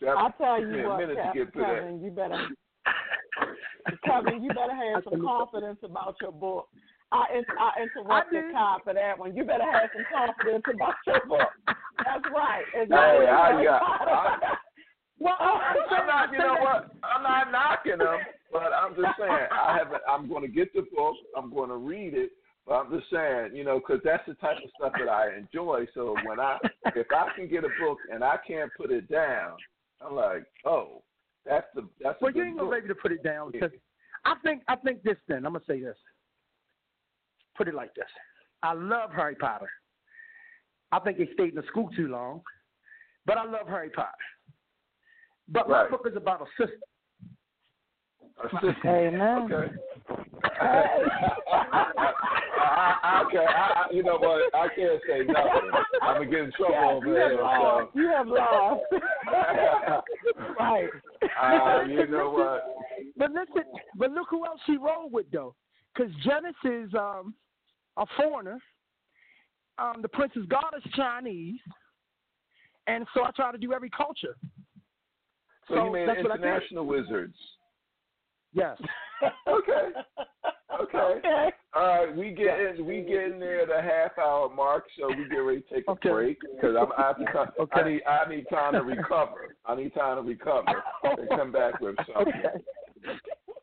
[0.00, 1.80] That I tell took me you a what, minute to Kev- get through that.
[1.80, 2.48] Kevin, you better,
[4.04, 6.68] Kevin, you better have some confidence about your book.
[7.14, 8.52] I, in- I interrupted did.
[8.52, 9.36] Kai for that one.
[9.36, 11.48] You better have some confidence about your book.
[12.04, 12.64] That's right.
[12.74, 14.10] It's Hey, not I Harry got- Potter.
[14.10, 14.56] I-
[15.20, 16.90] Well, I'm not, you know what?
[17.04, 18.18] I'm not knocking them,
[18.52, 20.02] but I'm just saying I haven't.
[20.08, 21.14] I'm going to get the book.
[21.36, 22.30] I'm going to read it.
[22.66, 25.86] But I'm just saying, you know, because that's the type of stuff that I enjoy.
[25.94, 26.58] So when I,
[26.96, 29.52] if I can get a book and I can't put it down,
[30.04, 31.02] I'm like, oh,
[31.46, 32.20] that's the that's.
[32.20, 32.80] Well, a you good ain't gonna book.
[32.80, 33.60] be able to put it down down.
[33.60, 33.70] 'cause
[34.24, 35.16] I think I think this.
[35.28, 35.96] Then I'm gonna say this.
[37.56, 38.04] Put it like this.
[38.62, 39.68] I love Harry Potter.
[40.92, 42.40] I think they stayed in the school too long,
[43.26, 44.10] but I love Harry Potter.
[45.48, 46.78] But my book is about a sister.
[48.44, 48.84] Assistant.
[48.86, 49.52] Amen.
[49.52, 49.72] Okay.
[50.60, 51.84] I,
[53.02, 54.54] I, okay, I, I- you know what?
[54.54, 55.70] I can't say nothing.
[56.02, 57.90] I'm gonna get in trouble Yes, over you have lost.
[57.94, 58.80] You have lost.
[60.58, 60.88] right.
[61.42, 62.64] Uh, you know what?
[63.16, 63.64] But listen,
[63.96, 65.54] but look who else she rolled with though,
[65.94, 66.92] because Genesis.
[66.98, 67.34] um,
[67.96, 68.58] a foreigner.
[69.78, 71.58] Um, the Princess God is Chinese,
[72.86, 74.36] and so I try to do every culture.
[75.68, 76.44] So, you mean that's what I did.
[76.44, 77.36] international wizards?
[78.52, 78.78] Yes.
[79.48, 79.90] Okay.
[80.80, 80.98] Okay.
[80.98, 81.50] Okay.
[81.74, 85.24] All right, we get in, we get in there the half hour mark, so we
[85.28, 86.10] get ready to take a Okay.
[86.10, 89.56] break because I'm I, have to, come- I need I need time to recover.
[89.64, 92.42] I need time to recover and come back with something.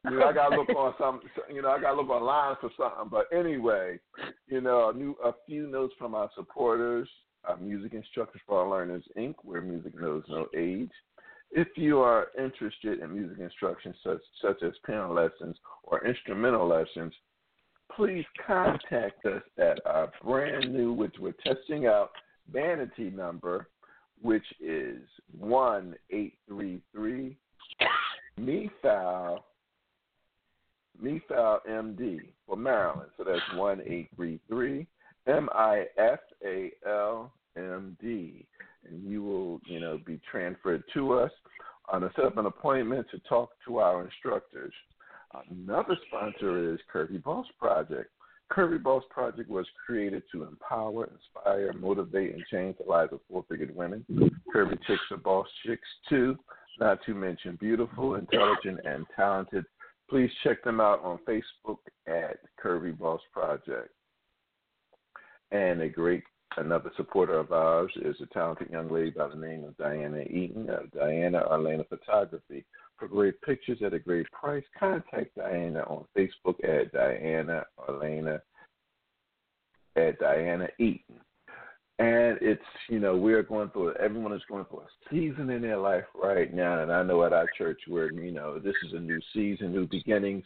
[0.04, 1.22] You know, I gotta look on some.
[1.54, 3.10] You know, I gotta look online for something.
[3.10, 4.00] But anyway,
[4.48, 7.08] you know, a new a few notes from our supporters,
[7.44, 10.92] our Music Instructors for All Learners Inc., where music knows no age.
[11.52, 17.14] If you are interested in music instruction such such as piano lessons or instrumental lessons,
[17.96, 22.10] please contact us at our brand new, which we're testing out,
[22.52, 23.68] vanity number,
[24.20, 25.02] which is
[25.38, 27.38] one eight three three
[28.40, 29.40] MeFal
[31.02, 33.10] MeFal MD for Maryland.
[33.18, 34.88] So that's one eight three three
[35.28, 38.46] M I F A L M D,
[38.88, 41.32] and you will you know be transferred to us
[41.90, 44.74] on a set up an appointment to talk to our instructors.
[45.50, 48.10] Another sponsor is Curvy Boss Project.
[48.52, 53.74] Curvy Boss Project was created to empower, inspire, motivate, and change the lives of four-figured
[53.74, 54.06] women.
[54.54, 56.38] Curvy chicks are boss chicks too,
[56.80, 59.64] not to mention beautiful, intelligent, and talented.
[60.12, 63.92] Please check them out on Facebook at Curvy Boss Project.
[65.52, 66.24] And a great
[66.58, 70.70] another supporter of ours is a talented young lady by the name of Diana Eaton
[70.70, 72.66] of Diana Arlena Photography.
[72.98, 78.42] For great pictures at a great price, contact Diana on Facebook at Diana Arlena
[79.96, 81.22] at Diana Eaton
[82.02, 85.78] and it's you know we're going through everyone is going through a season in their
[85.78, 86.82] life right now.
[86.82, 89.88] And i know at our church we're you know this is a new season new
[89.88, 90.44] beginnings.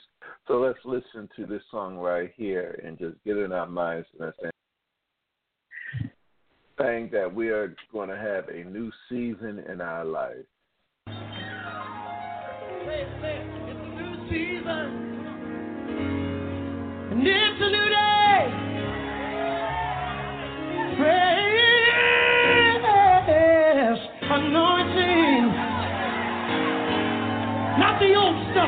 [0.48, 4.34] So let's listen to this song right here and just get in our minds and
[6.78, 10.36] saying that we are going to have a new season in our life.
[12.88, 13.44] It's a
[13.96, 15.02] new season.
[17.12, 18.15] And it's a new day.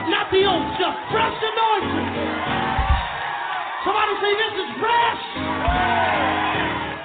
[0.09, 0.95] not the old stuff.
[1.11, 2.07] Fresh anointing.
[3.83, 5.23] Somebody say this is fresh.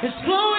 [0.02, 0.51] It's flowing.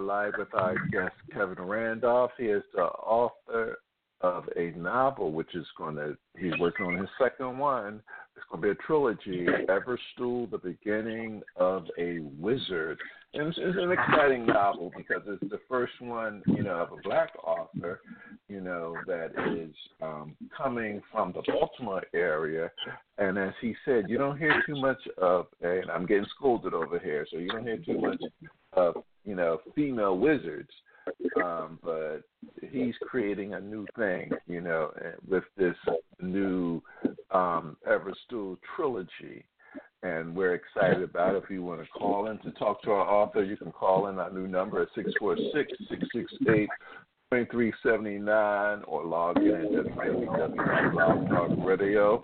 [0.00, 2.30] Live with our guest Kevin Randolph.
[2.38, 3.78] He is the author
[4.20, 6.16] of a novel, which is going to.
[6.36, 8.02] He's working on his second one.
[8.36, 9.46] It's going to be a trilogy.
[9.68, 12.98] Evra Stool, the beginning of a wizard.
[13.34, 17.02] And it's, it's an exciting novel because it's the first one, you know, of a
[17.02, 18.00] black author,
[18.48, 22.70] you know, that is um, coming from the Baltimore area.
[23.18, 26.98] And as he said, you don't hear too much of, and I'm getting scolded over
[26.98, 28.22] here, so you don't hear too much
[28.72, 28.94] of,
[29.28, 30.70] you know, female wizards.
[31.42, 32.18] Um, but
[32.70, 34.92] he's creating a new thing, you know,
[35.26, 35.74] with this
[36.20, 36.82] new
[37.30, 39.46] um, Evra Stool trilogy
[40.02, 41.42] and we're excited about it.
[41.42, 44.18] If you want to call in to talk to our author, you can call in
[44.18, 44.88] our new number at
[47.32, 52.22] 646-668-2379 or log in at www.blogtalkradio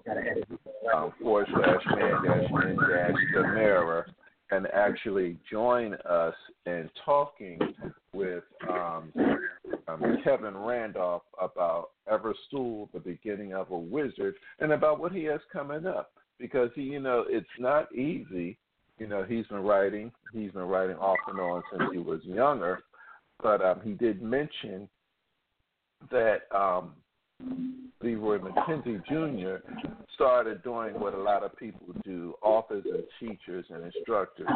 [0.94, 4.07] um, forward slash man dash in dash the mirror
[4.55, 6.34] and actually join us
[6.66, 7.59] in talking
[8.12, 9.12] with um,
[9.88, 15.24] um, Kevin Randolph about Evra Stool, the beginning of a wizard, and about what he
[15.24, 18.57] has coming up because he, you know, it's not easy.
[18.98, 20.12] You know, he's been writing.
[20.32, 22.84] He's been writing off and on since he was younger.
[23.42, 24.88] But um, he did mention
[26.12, 26.92] that um,
[28.05, 29.66] Leroy McKenzie Jr.
[30.14, 34.47] started doing what a lot of people do, authors and teachers and instructors.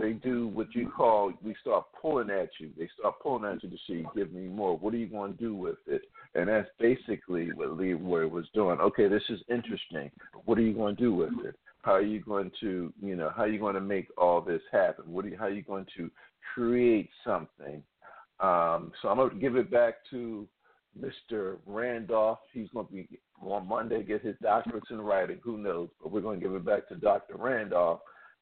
[0.00, 2.70] They do what you call, we start pulling at you.
[2.78, 4.78] They start pulling at you to see, give me more.
[4.78, 6.02] What are you going to do with it?
[6.34, 8.78] And that's basically what Leroy was doing.
[8.80, 10.10] Okay, this is interesting.
[10.44, 11.56] What are you going to do with it?
[11.82, 14.62] How are you going to, you know, how are you going to make all this
[14.70, 15.04] happen?
[15.12, 16.08] What are you, how are you going to
[16.54, 17.82] create something?
[18.38, 20.46] Um, so I'm going to give it back to
[20.98, 21.56] Mr.
[21.66, 22.38] Randolph.
[22.52, 23.08] He's going to be
[23.40, 25.38] on Monday get his doctorates in writing.
[25.42, 25.88] Who knows?
[26.00, 27.36] But we're going to give it back to Dr.
[27.36, 28.00] Randolph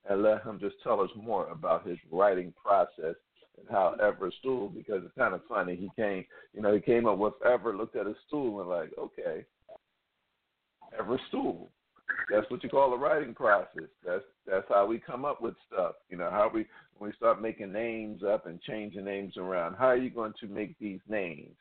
[0.08, 3.14] and let him just tell us more about his writing process
[3.58, 4.68] and how Evra Stool.
[4.68, 5.76] Because it's kind of funny.
[5.76, 8.90] He came, you know, he came up with Evra, looked at his stool, and like,
[8.98, 9.44] okay,
[11.00, 11.70] Evra Stool.
[12.30, 13.88] That's what you call a writing process.
[14.04, 15.94] That's that's how we come up with stuff.
[16.08, 16.66] You know, how we
[16.98, 19.74] when we start making names up and changing names around.
[19.76, 21.56] How are you going to make these names?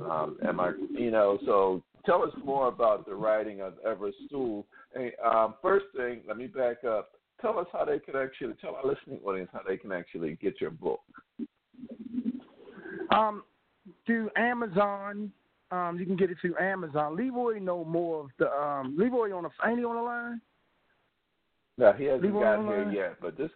[0.00, 1.38] Um, am I, you know?
[1.46, 4.66] So tell us more about the writing of Evra Stool.
[4.94, 7.12] Hey, um, first thing, let me back up.
[7.40, 10.60] Tell us how they can actually tell our listening audience how they can actually get
[10.60, 11.00] your book.
[13.10, 13.44] Um,
[14.04, 15.32] through Amazon.
[15.70, 17.16] Um, you can get it through Amazon.
[17.16, 20.40] Leroy know more of the um Leroy on the ain't he on the line?
[21.78, 22.92] No, he hasn't Leroy got here line?
[22.92, 23.54] yet, but just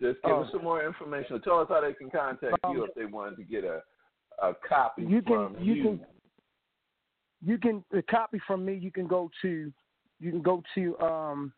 [0.00, 0.42] give Oh.
[0.42, 1.40] us some more information.
[1.42, 3.82] Tell us how they can contact Um, you if they wanted to get a
[4.40, 6.06] a copy You can from you can
[7.44, 8.74] you can the copy from me.
[8.74, 9.72] You can go to
[10.20, 11.52] you can go to um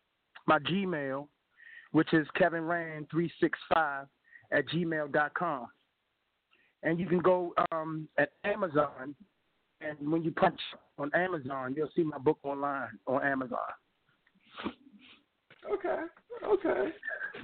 [0.47, 1.27] my Gmail,
[1.91, 4.07] which is Kevin Rand three six five
[4.51, 5.67] at gmail dot com,
[6.81, 9.15] and you can go um at Amazon.
[9.81, 10.59] And when you punch
[10.97, 13.57] on Amazon, you'll see my book online on Amazon.
[15.71, 15.97] Okay,
[16.45, 16.89] okay,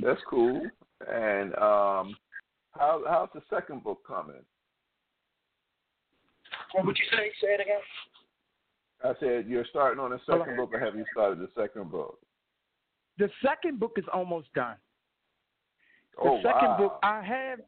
[0.01, 0.61] that's cool.
[1.07, 2.15] And um,
[2.71, 4.43] how how's the second book coming?
[6.73, 7.31] What would you say?
[7.41, 7.79] Say it again.
[9.03, 12.19] I said you're starting on the second book, or have you started the second book?
[13.17, 14.75] The second book is almost done.
[16.15, 16.77] The oh second wow!
[16.77, 17.59] book I have,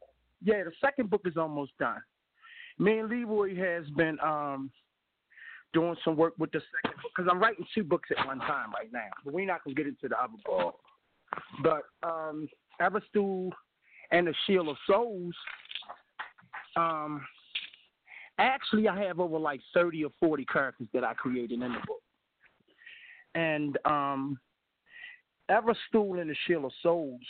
[0.43, 2.01] yeah, the second book is almost done.
[2.79, 4.71] Me and Leroy has been um
[5.73, 8.71] doing some work with the second book because I'm writing two books at one time
[8.71, 10.79] right now, but we're not gonna get into the other book.
[11.61, 12.47] But um,
[12.81, 13.51] Evra Stool
[14.11, 15.35] and the Shield of Souls.
[16.75, 17.25] Um,
[18.39, 22.01] actually, I have over like thirty or forty characters that I created in the book,
[23.35, 24.39] and um,
[25.51, 27.21] Evra Stool and the Shield of Souls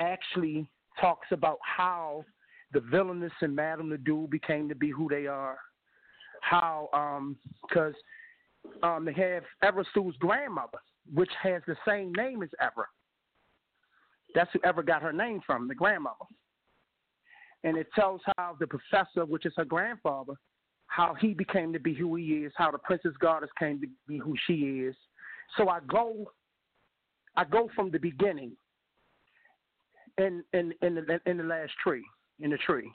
[0.00, 0.66] actually
[1.00, 2.24] talks about how
[2.72, 5.58] the villainous and Madame Ledoux became to be who they are.
[6.40, 7.36] How, um,
[7.68, 7.94] because
[8.82, 10.78] um, they have Evra Stool's grandmother,
[11.12, 12.84] which has the same name as Evra.
[14.34, 16.24] That's who Evra got her name from, the grandmother.
[17.64, 20.34] And it tells how the professor, which is her grandfather,
[20.86, 24.18] how he became to be who he is, how the Princess Goddess came to be
[24.18, 24.96] who she is.
[25.56, 26.32] So I go,
[27.36, 28.52] I go from the beginning
[30.18, 32.04] in in in the in the last tree
[32.40, 32.90] in the tree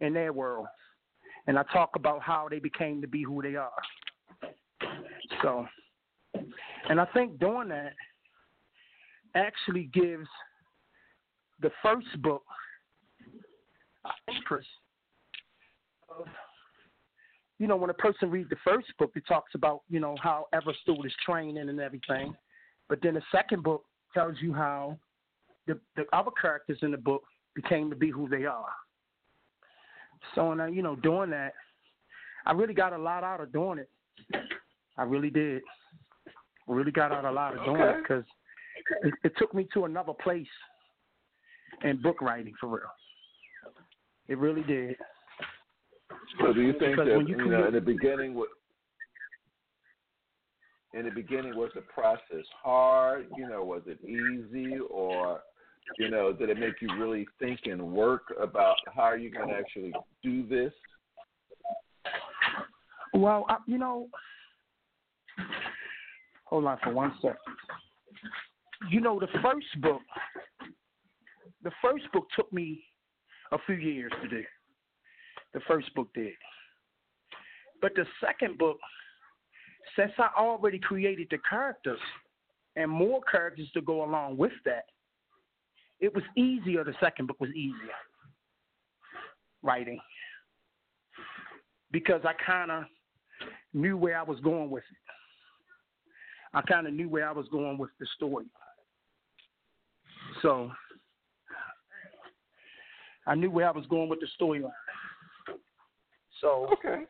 [0.00, 0.66] in their world.
[1.46, 3.70] And i talk about how they became to be who they are.
[5.42, 5.66] So
[6.88, 7.92] and i think doing that
[9.34, 10.26] actually gives
[11.60, 12.42] the first book
[14.28, 14.68] interest.
[17.58, 20.46] You know, when a person reads the first book, it talks about, you know, how
[20.54, 22.34] Evra Stool is training and everything.
[22.88, 23.84] But then the second book
[24.14, 24.98] tells you how
[25.66, 27.22] the the other characters in the book
[27.56, 28.68] became to be who they are.
[30.34, 31.54] So, and, uh, you know, doing that,
[32.44, 33.90] I really got a lot out of doing it.
[34.96, 35.62] I really did.
[36.68, 37.98] I really got out a lot of doing Okay.
[37.98, 38.24] it because
[39.02, 40.46] it, it took me to another place
[41.82, 42.82] in book writing for real.
[44.28, 44.96] It really did.
[46.40, 48.46] So do you think Because that you you, know in the beginning wa-
[50.94, 53.26] in the beginning was the process hard?
[53.36, 55.40] You know, was it easy or
[55.98, 59.48] you know, did it make you really think and work about how are you're going
[59.48, 60.72] to actually do this?
[63.14, 64.08] Well, I, you know,
[66.44, 67.36] hold on for one second.
[68.90, 70.02] You know, the first book,
[71.62, 72.84] the first book took me
[73.52, 74.42] a few years to do.
[75.54, 76.34] The first book did.
[77.80, 78.78] But the second book,
[79.98, 82.00] since I already created the characters
[82.74, 84.84] and more characters to go along with that,
[86.00, 86.84] it was easier.
[86.84, 87.96] The second book was easier
[89.62, 89.98] writing
[91.90, 92.84] because I kind of
[93.74, 94.98] knew where I was going with it.
[96.54, 98.46] I kind of knew where I was going with the story.
[100.42, 100.70] So
[103.26, 104.70] I knew where I was going with the storyline.
[106.40, 107.04] So, Okay.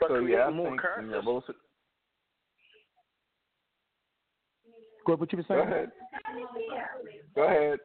[0.00, 1.54] but So yeah, I more think you know, most of,
[5.06, 5.90] Go ahead, what you were go ahead.
[7.34, 7.78] Go ahead.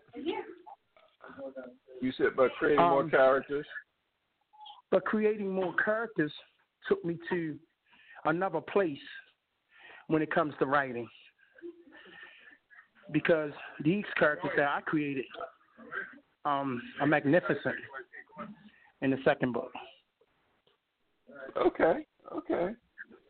[2.01, 3.65] You said about creating more Um, characters.
[4.91, 6.34] But creating more characters
[6.88, 7.59] took me to
[8.26, 8.97] another place
[10.07, 11.07] when it comes to writing.
[13.11, 13.51] Because
[13.84, 15.26] these characters that I created
[16.45, 17.76] um, are magnificent
[19.01, 19.72] in the second book.
[21.57, 22.74] Okay, okay.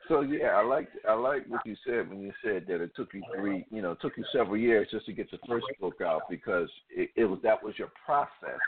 [0.10, 3.14] So yeah, I like I like what you said when you said that it took
[3.14, 6.02] you three, you know, it took you several years just to get the first book
[6.04, 8.60] out because it, it was that was your process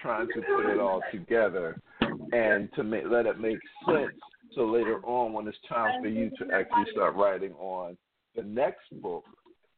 [0.00, 1.78] trying to put it all together
[2.32, 4.18] and to make let it make sense.
[4.54, 7.98] So later on, when it's time for you to actually start writing on
[8.34, 9.24] the next book,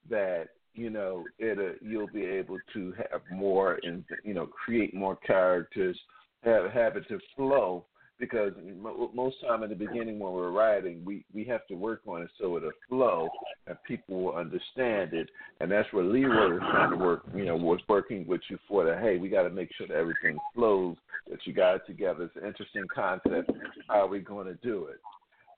[0.09, 4.95] that you know it uh, you'll be able to have more and you know create
[4.95, 5.99] more characters,
[6.45, 7.84] have have it to flow
[8.24, 12.00] because mo- most time in the beginning when we're writing, we we have to work
[12.06, 13.28] on it so it'll flow
[13.66, 15.28] and people will understand it,
[15.60, 17.22] and that's where Leroy was trying to work.
[17.34, 19.02] You know, was working with you for that.
[19.02, 20.96] Hey, we got to make sure that everything flows,
[21.30, 22.24] that you got it together.
[22.24, 23.50] It's an interesting concept.
[23.88, 25.00] How are we going to do it?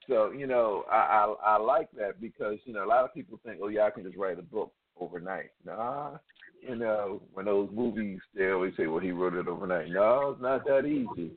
[0.08, 0.96] So you know, I,
[1.44, 3.90] I I like that because you know a lot of people think, oh yeah, I
[3.90, 5.50] can just write a book overnight.
[5.64, 6.18] Nah,
[6.66, 9.90] you know, when those movies they always say, well, he wrote it overnight.
[9.90, 11.32] No, it's not that easy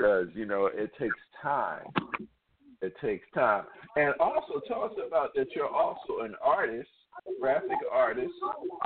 [0.00, 1.84] because you know it takes time.
[2.82, 3.64] It takes time,
[3.96, 5.48] and also tell us about that.
[5.54, 6.88] You're also an artist,
[7.38, 8.32] graphic artist,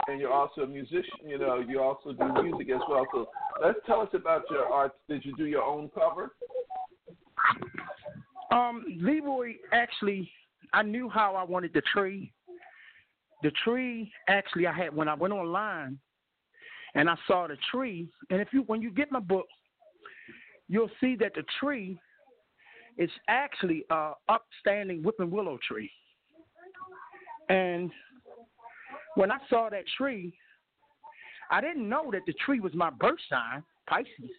[0.08, 1.20] and you're also a musician.
[1.24, 3.06] You know, you also do music as well.
[3.12, 3.28] So
[3.62, 4.92] let's tell us about your art.
[5.08, 6.32] Did you do your own cover?
[8.50, 10.28] Um, Leroy actually,
[10.72, 12.32] I knew how I wanted the tree.
[13.44, 15.98] The tree actually, I had when I went online,
[16.96, 18.08] and I saw the tree.
[18.30, 19.46] And if you when you get my book,
[20.68, 21.98] you'll see that the tree
[22.96, 25.90] is actually a upstanding whipping willow tree.
[27.48, 27.90] And
[29.16, 30.32] when I saw that tree,
[31.50, 34.30] I didn't know that the tree was my birth sign, Pisces.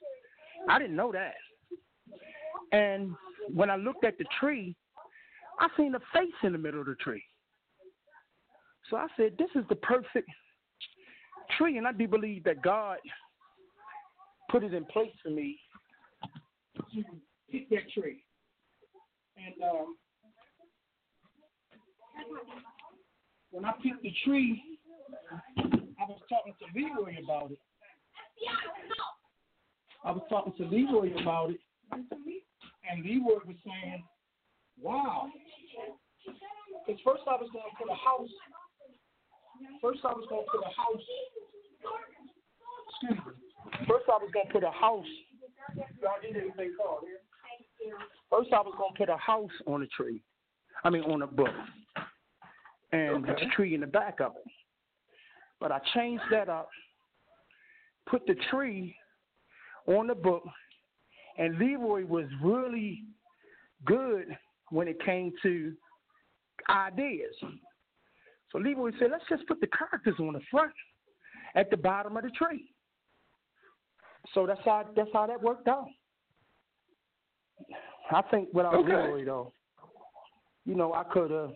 [0.69, 1.35] I didn't know that.
[2.71, 3.11] And
[3.53, 4.75] when I looked at the tree,
[5.59, 7.23] I seen a face in the middle of the tree.
[8.89, 10.29] So I said, This is the perfect
[11.57, 11.77] tree.
[11.77, 12.97] And I do believe that God
[14.49, 15.59] put it in place for me
[17.03, 18.23] to get that tree.
[19.37, 19.95] And um,
[23.51, 24.61] when I picked the tree,
[25.59, 27.59] I was talking to Leroy about it.
[30.03, 31.59] I was talking to Leroy about it,
[31.91, 34.03] and Leroy was saying,
[34.79, 35.29] "Wow."
[36.85, 38.29] Because first I was going to put a house.
[39.81, 41.05] First I was going to put a house.
[42.89, 43.87] Excuse me.
[43.87, 45.09] First I was going to put a house.
[46.01, 47.19] Y'all get anything called here?
[48.29, 50.21] First I was going to put a house on the tree.
[50.83, 51.53] I mean on the book,
[52.91, 53.45] and Okay.
[53.45, 54.51] the tree in the back of it.
[55.59, 56.69] But I changed that up.
[58.07, 58.95] Put the tree
[59.87, 60.43] on the book,
[61.37, 63.03] and Leroy was really
[63.85, 64.35] good
[64.69, 65.73] when it came to
[66.69, 67.33] ideas.
[68.51, 70.71] So Leroy said, let's just put the characters on the front
[71.55, 72.69] at the bottom of the tree.
[74.33, 75.87] So that's how that's how that worked out.
[78.11, 78.91] I think without Okay.
[78.91, 79.51] Leroy though,
[80.65, 81.51] you know, I could have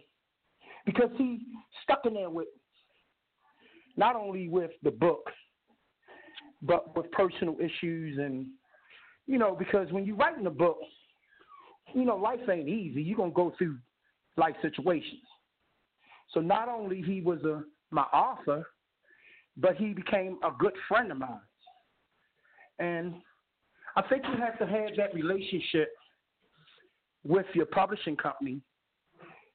[0.86, 1.42] because he
[1.84, 2.48] stuck in there with
[3.98, 5.30] not only with the book,
[6.62, 8.48] but with personal issues and
[9.28, 10.80] you know, because when you're writing a book,
[11.94, 13.02] you know, life ain't easy.
[13.02, 13.78] You're gonna go through
[14.38, 15.22] life situations.
[16.34, 18.66] So not only he was a my author,
[19.58, 21.40] but he became a good friend of mine.
[22.80, 23.14] And
[23.96, 25.90] I think you have to have that relationship
[27.24, 28.62] with your publishing company.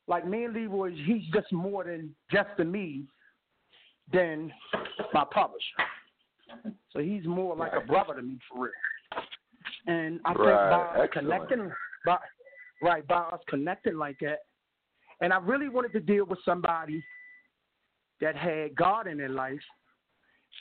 [0.07, 3.05] Like me and Leroy, he's just more than just to me
[4.13, 4.53] than
[5.15, 5.65] my publisher.
[6.91, 8.73] So he's more like a brother to me for real.
[9.87, 11.71] And I think by connecting,
[12.05, 12.19] by
[12.83, 14.41] right by us connecting like that,
[15.21, 17.03] and I really wanted to deal with somebody
[18.21, 19.61] that had God in their life.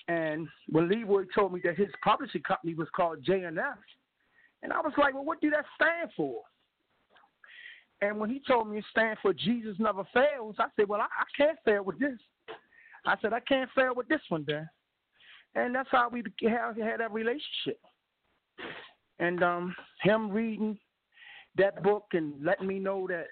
[0.07, 3.75] And when Leroy told me that his publishing company was called JNF,
[4.61, 6.41] and I was like, "Well, what do that stand for?"
[8.01, 11.05] And when he told me it stands for Jesus never fails, I said, "Well, I,
[11.05, 12.19] I can't fail with this."
[13.05, 14.69] I said, "I can't fail with this one, then."
[15.55, 17.79] And that's how we have, had, that relationship.
[19.19, 20.77] And um, him reading
[21.57, 23.27] that book and letting me know that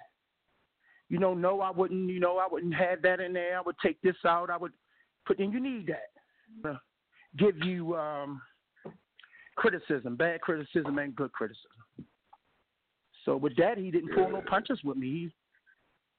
[1.12, 3.57] you know, no, I wouldn't, you know, I wouldn't have that in there.
[3.57, 4.49] I would take this out.
[4.49, 4.72] I would
[5.28, 6.11] put in, you need that.
[6.64, 6.76] Uh,
[7.38, 8.41] give you um,
[9.56, 11.70] criticism, bad criticism and good criticism.
[13.26, 15.08] So with that, he didn't pull no punches with me.
[15.08, 15.32] He,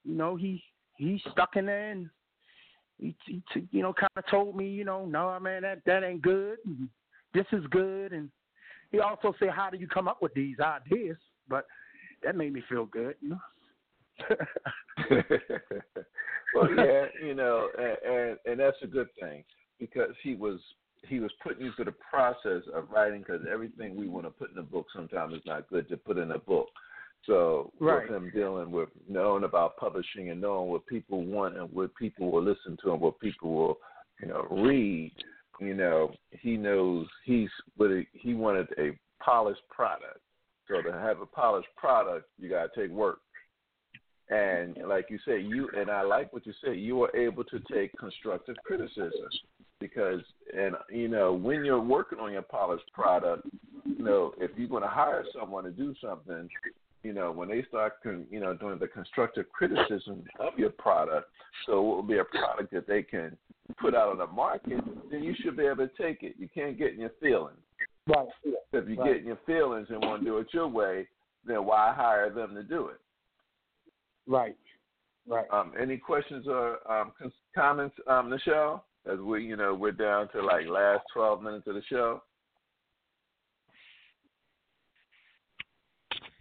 [0.09, 0.63] you know, he
[0.97, 2.09] he stuck in there and
[2.99, 6.03] he, he t- you know, kind of told me, you know, no, man, that that
[6.03, 6.57] ain't good.
[6.65, 6.87] And
[7.33, 8.13] this is good.
[8.13, 8.29] And
[8.91, 11.17] he also said, how do you come up with these ideas?
[11.49, 11.65] But
[12.23, 13.39] that made me feel good, you know.
[16.55, 19.43] well, yeah, you know, and, and and that's a good thing
[19.91, 20.59] because he was
[21.09, 24.51] he was putting you through the process of writing because everything we want to put
[24.51, 26.69] in a book sometimes is not good to put in a book.
[27.25, 28.09] So Right.
[28.09, 32.31] with him dealing with knowing about publishing and knowing what people want and what people
[32.31, 33.77] will listen to and what people will,
[34.21, 35.11] you know, read,
[35.59, 40.19] you know, he knows he's what he, wanted a polished product.
[40.69, 43.19] So to have a polished product, you got to take work.
[44.29, 46.75] And like you say, you and I like what you say.
[46.75, 49.11] You are able to take constructive criticism
[49.79, 50.21] because,
[50.57, 53.47] and you know, when you're working on your polished product,
[53.85, 56.49] you know, if you're going to hire someone to do something,
[57.03, 61.29] you know, when they start, con, you know, doing the constructive criticism of your product,
[61.65, 63.37] so it will be a product that they can
[63.79, 64.79] put out on the market,
[65.11, 66.35] then you should be able to take it.
[66.37, 67.57] You can't get in your feelings.
[68.07, 68.27] Right.
[68.45, 69.13] If you Right.
[69.13, 71.07] get in your feelings and want to do it your way,
[71.45, 72.99] then why hire them to do it?
[74.27, 74.55] Right.
[75.27, 75.45] Right.
[75.51, 77.13] Um, any questions or um,
[77.55, 78.81] comments, um, Nichelle?
[79.11, 82.21] As we, you know, we're down to like last twelve minutes of the show.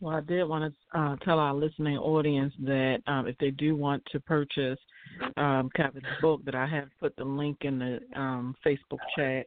[0.00, 3.76] Well, I did want to uh, tell our listening audience that um, if they do
[3.76, 4.78] want to purchase
[5.36, 9.46] um, Kevin's book, that I have put the link in the um, Facebook chat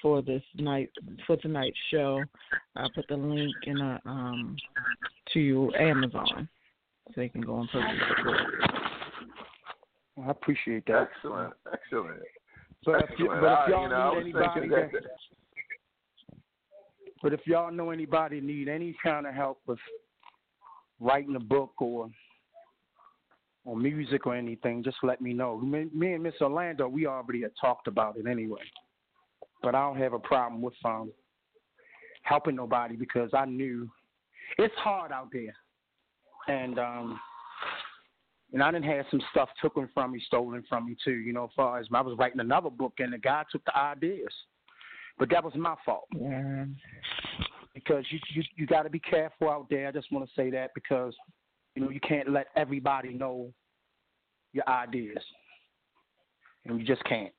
[0.00, 0.90] for this night
[1.26, 2.22] for tonight's show.
[2.76, 4.56] I put the link in a, um,
[5.34, 6.48] to Amazon,
[7.08, 8.81] so they can go and purchase the book.
[10.20, 11.08] I appreciate that.
[11.16, 12.20] Excellent, excellent.
[12.84, 15.02] But if, you, but if y'all you know, anybody, that, that-
[17.22, 19.78] but if y'all know anybody need any kind of help with
[21.00, 22.10] writing a book or
[23.64, 25.56] or music or anything, just let me know.
[25.58, 28.62] Me, me and Miss Orlando, we already had talked about it anyway.
[29.62, 31.12] But I don't have a problem with um
[32.22, 33.88] helping nobody because I knew
[34.58, 35.54] it's hard out there,
[36.48, 37.20] and um
[38.52, 41.12] and I didn't have some stuff taken from me, stolen from me too.
[41.12, 43.76] You know, as far as I was writing another book and the guy took the
[43.76, 44.32] ideas,
[45.18, 46.64] but that was my fault Yeah.
[47.74, 49.88] because you you you got to be careful out there.
[49.88, 51.14] I just want to say that because
[51.74, 53.52] you know you can't let everybody know
[54.52, 55.22] your ideas,
[56.64, 57.32] and you just can't.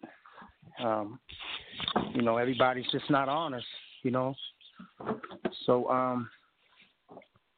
[0.83, 1.19] Um,
[2.15, 3.67] you know, everybody's just not honest.
[4.01, 4.35] You know,
[5.65, 6.29] so um,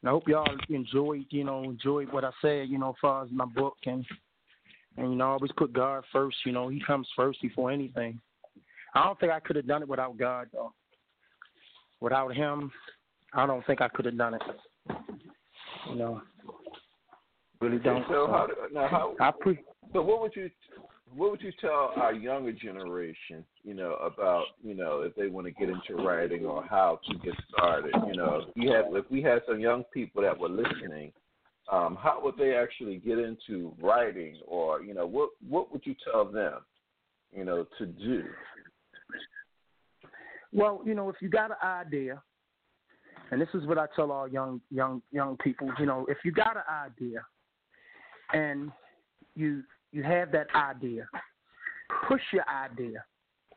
[0.06, 1.26] I hope y'all enjoyed.
[1.30, 2.70] You know, enjoyed what I said.
[2.70, 4.06] You know, as far as my book and
[4.98, 6.38] and you know, always put God first.
[6.46, 8.20] You know, He comes first before anything.
[8.94, 10.72] I don't think I could have done it without God though
[12.06, 12.72] without him,
[13.34, 14.42] I don't think I could have done it.
[15.90, 16.22] You know,
[17.62, 18.06] really don't.
[18.08, 19.60] So uh, how now how I pre.
[19.94, 20.50] So what would you
[21.16, 25.48] what would you tell our younger generation, you know, about, you know, if they want
[25.48, 27.94] to get into writing or how to get started?
[28.08, 31.14] You know, if we had if we had some young people that were listening,
[31.72, 35.96] um, how would they actually get into writing or, you know, what what would you
[36.12, 36.60] tell them,
[37.32, 38.24] you know, to do?
[40.52, 42.22] Well, you know, if you got an idea,
[43.32, 46.32] and this is what I tell all young young young people, you know, if you
[46.32, 47.26] got an idea
[48.34, 48.72] and
[49.36, 49.64] you
[49.96, 51.08] you have that idea,
[52.08, 53.04] push your idea.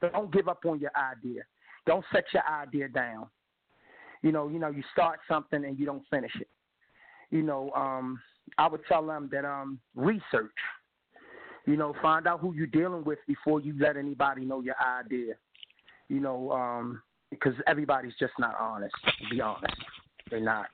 [0.01, 1.43] Don't give up on your idea.
[1.84, 3.26] Don't set your idea down.
[4.22, 6.49] You know, you know, you start something and you don't finish it.
[7.30, 8.20] You know, um,
[8.57, 10.55] I would tell them that um, research.
[11.66, 15.34] You know, find out who you're dealing with before you let anybody know your idea.
[16.09, 18.95] You know, um, because everybody's just not honest.
[19.30, 19.74] Be honest,
[20.30, 20.66] they're not.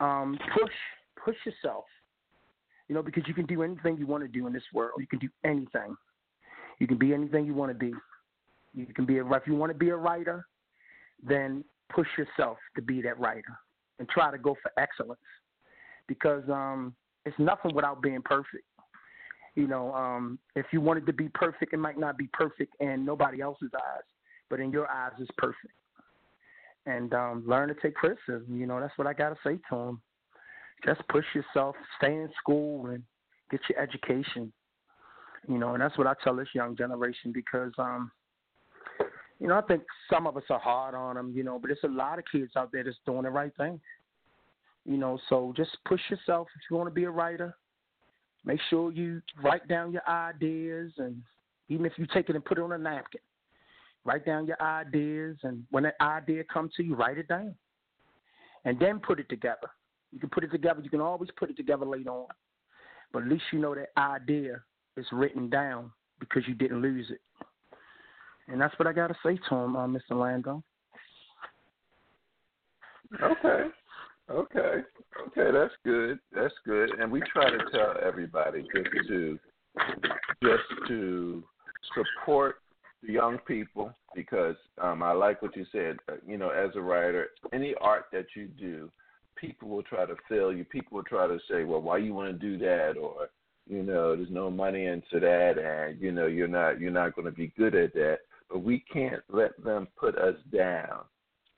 [0.00, 0.72] Um, push,
[1.24, 1.84] push yourself.
[2.88, 5.00] You know, because you can do anything you want to do in this world.
[5.00, 5.96] You can do anything.
[6.78, 7.92] You can be anything you want to be.
[8.74, 10.46] You can be a, if you want to be a writer,
[11.22, 13.58] then push yourself to be that writer
[13.98, 15.20] and try to go for excellence
[16.06, 18.64] because um, it's nothing without being perfect.
[19.54, 23.04] You know, um, if you wanted to be perfect, it might not be perfect in
[23.04, 24.04] nobody else's eyes,
[24.50, 25.72] but in your eyes, it's perfect.
[26.84, 28.46] And um, learn to take criticism.
[28.50, 30.02] You know, that's what I got to say to them.
[30.84, 33.02] Just push yourself, stay in school, and
[33.50, 34.52] get your education.
[35.48, 38.10] You know, and that's what I tell this young generation because, um,
[39.38, 41.32] you know, I think some of us are hard on them.
[41.34, 43.80] You know, but there's a lot of kids out there that's doing the right thing.
[44.84, 47.56] You know, so just push yourself if you want to be a writer.
[48.44, 51.20] Make sure you write down your ideas, and
[51.68, 53.20] even if you take it and put it on a napkin,
[54.04, 57.56] write down your ideas, and when that idea comes to you, write it down,
[58.64, 59.68] and then put it together.
[60.12, 60.80] You can put it together.
[60.82, 62.26] You can always put it together later on,
[63.12, 64.62] but at least you know that idea
[64.96, 65.90] is written down
[66.20, 67.20] because you didn't lose it.
[68.48, 70.12] And that's what I got to say to him, uh, Mr.
[70.12, 70.62] Lando.
[73.22, 73.68] Okay.
[74.30, 74.82] Okay.
[75.28, 76.18] Okay, that's good.
[76.32, 76.90] That's good.
[76.98, 79.38] And we try to tell everybody just to
[80.42, 81.44] just to
[81.94, 82.56] support
[83.02, 85.96] the young people because um, I like what you said.
[86.08, 88.90] Uh, you know, as a writer, any art that you do,
[89.36, 90.64] people will try to fail you.
[90.64, 93.28] People will try to say, "Well, why you want to do that?" or
[93.68, 97.26] you know, there's no money into that, and you know, you're not you're not going
[97.26, 98.18] to be good at that.
[98.48, 101.04] But we can't let them put us down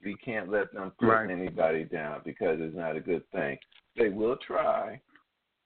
[0.03, 1.29] we can't let them put right.
[1.29, 3.57] anybody down because it's not a good thing.
[3.97, 4.99] They will try.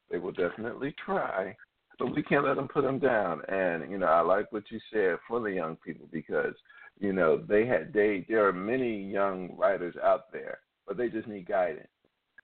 [0.09, 1.55] They will definitely try,
[1.99, 3.41] but we can't let them put them down.
[3.47, 6.53] And you know, I like what you said for the young people because
[6.99, 11.27] you know they had they there are many young writers out there, but they just
[11.27, 11.87] need guidance.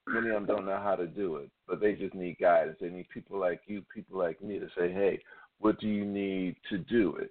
[0.10, 2.78] Many of them don't know how to do it, but they just need guidance.
[2.82, 5.22] They need people like you, people like me to say, "Hey,
[5.60, 7.30] what do you need to do it?"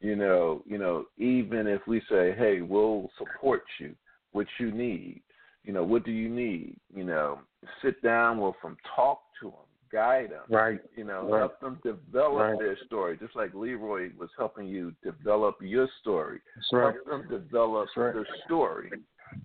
[0.00, 3.94] you know, you know, even if we say, "Hey, we'll support you,
[4.32, 5.22] what you need,"
[5.64, 6.78] you know, what do you need?
[6.94, 7.40] You know,
[7.82, 10.80] sit down with them, talk to them, guide them, right?
[10.96, 11.38] You know, right.
[11.38, 12.58] help them develop right.
[12.58, 16.40] their story, just like Leroy was helping you develop your story.
[16.54, 16.94] That's right.
[16.94, 18.14] Help them develop right.
[18.14, 18.90] their story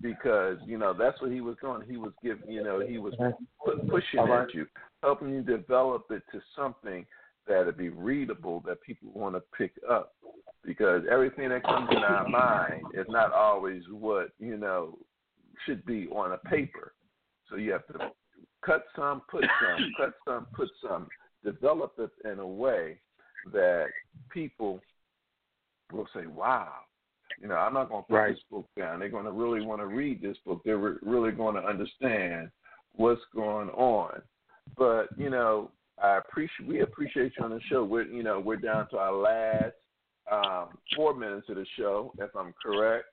[0.00, 1.82] because you know that's what he was doing.
[1.88, 3.14] He was giving, you know, he was
[3.88, 4.42] pushing right.
[4.42, 4.66] at you,
[5.02, 7.06] helping you develop it to something
[7.46, 10.12] that'll be readable that people want to pick up
[10.64, 14.98] because everything that comes in our mind is not always what you know
[15.66, 16.94] should be on a paper.
[17.50, 18.10] So you have to
[18.64, 21.08] cut some, put some, cut some, put some,
[21.44, 22.98] develop it in a way
[23.52, 23.86] that
[24.30, 24.80] people
[25.92, 26.72] will say, "Wow."
[27.40, 28.34] You know, I'm not going to put right.
[28.34, 29.00] this book down.
[29.00, 30.62] They're going to really want to read this book.
[30.64, 32.50] They're re- really going to understand
[32.94, 34.20] what's going on.
[34.76, 35.70] But you know,
[36.02, 37.84] I appreciate we appreciate you on the show.
[37.84, 39.74] We're you know we're down to our last
[40.30, 43.06] um, four minutes of the show, if I'm correct.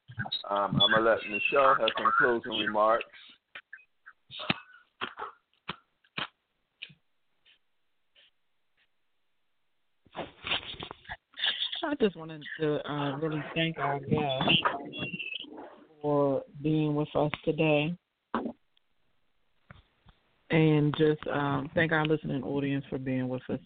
[0.49, 3.05] Um, I'm gonna let Nichelle have some closing remarks.
[11.89, 14.43] I just wanted to uh, really thank our guest
[15.99, 17.95] for being with us today
[20.51, 23.59] and just um, thank our listening audience for being with us.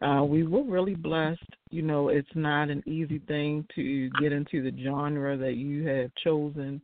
[0.00, 1.44] Uh, we were really blessed.
[1.70, 6.10] You know, it's not an easy thing to get into the genre that you have
[6.24, 6.80] chosen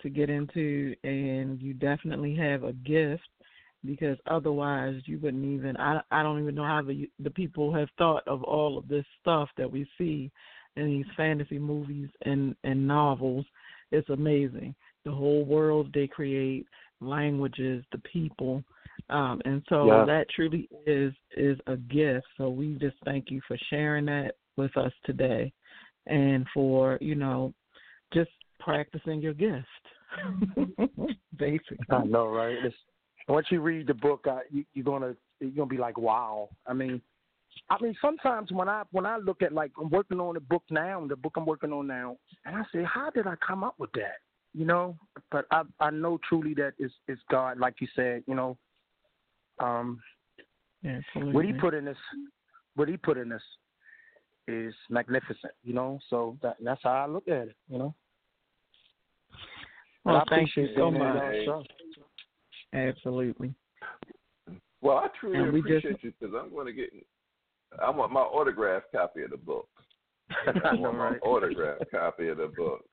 [0.00, 3.28] to get into, and you definitely have a gift
[3.84, 5.76] because otherwise you wouldn't even.
[5.76, 9.04] I I don't even know how the the people have thought of all of this
[9.20, 10.30] stuff that we see
[10.76, 13.46] in these fantasy movies and and novels.
[13.90, 14.74] It's amazing.
[15.04, 16.66] The whole world they create,
[17.00, 18.64] languages, the people
[19.10, 20.04] um, and so yeah.
[20.06, 22.26] that truly is is a gift.
[22.36, 25.52] So we just thank you for sharing that with us today,
[26.06, 27.52] and for you know
[28.12, 28.30] just
[28.60, 29.66] practicing your gift.
[31.36, 32.56] Basically, I know, right?
[32.64, 32.74] It's,
[33.32, 36.50] once you read the book, uh, you, you're gonna you're gonna be like, wow.
[36.66, 37.00] I mean,
[37.70, 40.64] I mean, sometimes when I when I look at like I'm working on a book
[40.68, 43.76] now, the book I'm working on now, and I say, how did I come up
[43.78, 44.16] with that?
[44.52, 44.98] You know,
[45.30, 48.22] but I I know truly that it's it's God, like you said.
[48.26, 48.58] You know,
[49.60, 50.02] um,
[50.84, 51.32] Absolutely.
[51.32, 51.96] what He put in this,
[52.74, 53.42] what He put in this,
[54.46, 55.54] is magnificent.
[55.64, 57.56] You know, so that that's how I look at it.
[57.70, 57.94] You know.
[60.04, 61.64] Well, I thank you so much.
[62.72, 63.54] Absolutely.
[64.80, 66.90] Well, I truly And we just- appreciate you because I'm going to get.
[67.80, 69.68] I want my autographed copy of the book.
[70.64, 72.84] I want my autographed copy of the book.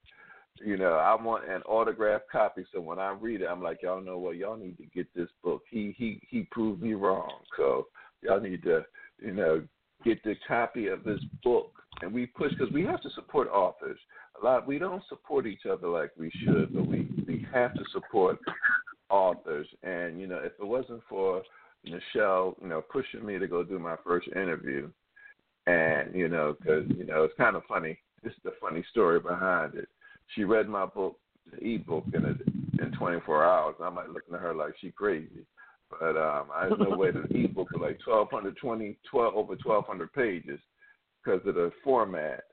[0.64, 4.02] You know, I want an autographed copy so when I read it, I'm like, y'all
[4.02, 4.36] know what?
[4.36, 5.62] Y'all need to get this book.
[5.70, 7.32] He he he proved me wrong.
[7.56, 7.88] So
[8.22, 8.84] y'all need to,
[9.22, 9.64] you know,
[10.04, 11.72] get the copy of this book.
[12.02, 14.00] And we push because we have to support authors.
[14.42, 17.84] A lot we don't support each other like we should, but we we have to
[17.94, 18.38] support
[19.10, 19.68] authors.
[19.84, 21.44] And you know, if it wasn't for
[21.86, 24.90] Nichelle, you know, pushing me to go do my first interview,
[25.68, 27.98] and you know, because you know, it's kind of funny.
[28.24, 29.88] This is the funny story behind it.
[30.36, 31.18] She read my book,
[31.52, 33.76] the ebook, in a, in 24 hours.
[33.82, 35.46] I'm like looking at her like she crazy.
[35.90, 40.60] But um, I know where the ebook was like 1,220, 12 over 1,200 pages
[41.24, 42.44] because of the format.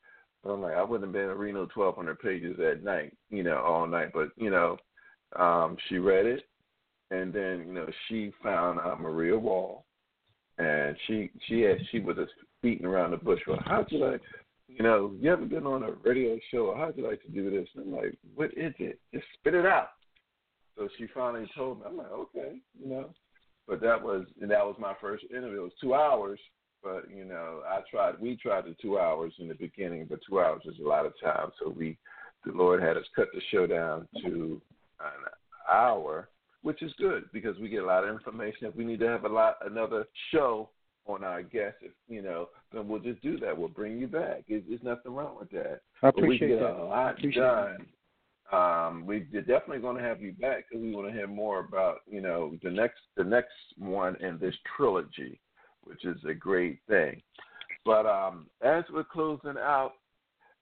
[0.43, 3.13] So I'm like, I wouldn't have been able to read no 1,200 pages at night,
[3.31, 4.13] you know, all night.
[4.15, 4.77] But you know,
[5.35, 6.45] um, she read it,
[7.11, 9.85] and then you know she found out Maria Wall,
[10.59, 12.17] and she she had she was
[12.63, 13.41] beating around the bush.
[13.47, 14.21] Well, how'd you like,
[14.69, 16.75] you know, you haven't been on a radio show?
[16.77, 17.69] How'd you like to do this?
[17.75, 18.99] And I'm like, what is it?
[19.13, 19.91] Just spit it out.
[20.77, 21.85] So she finally told me.
[21.89, 23.11] I'm like, okay, you know.
[23.67, 25.61] But that was and that was my first interview.
[25.61, 26.39] It was two hours,
[26.83, 28.21] but you know, I tried.
[28.21, 31.13] We tried the two hours in the beginning, but two hours is a lot of
[31.23, 31.51] time.
[31.59, 31.99] So we,
[32.45, 34.61] the Lord had us cut the show down to
[35.01, 35.25] an
[35.71, 36.29] hour,
[36.63, 38.67] which is good because we get a lot of information.
[38.67, 40.71] If we need to have a lot another show
[41.07, 43.57] on our guests, if, you know, then we'll just do that.
[43.57, 44.45] We'll bring you back.
[44.49, 45.81] There's nothing wrong with that.
[46.03, 46.83] I appreciate But we get that.
[46.83, 47.87] a lot Appreciate done.
[48.53, 51.99] Um, we're definitely going to have you back because we want to hear more about
[52.09, 55.41] you know the next the next one in this trilogy,
[55.83, 57.21] which is a great thing.
[57.85, 59.93] But um, as we're closing out,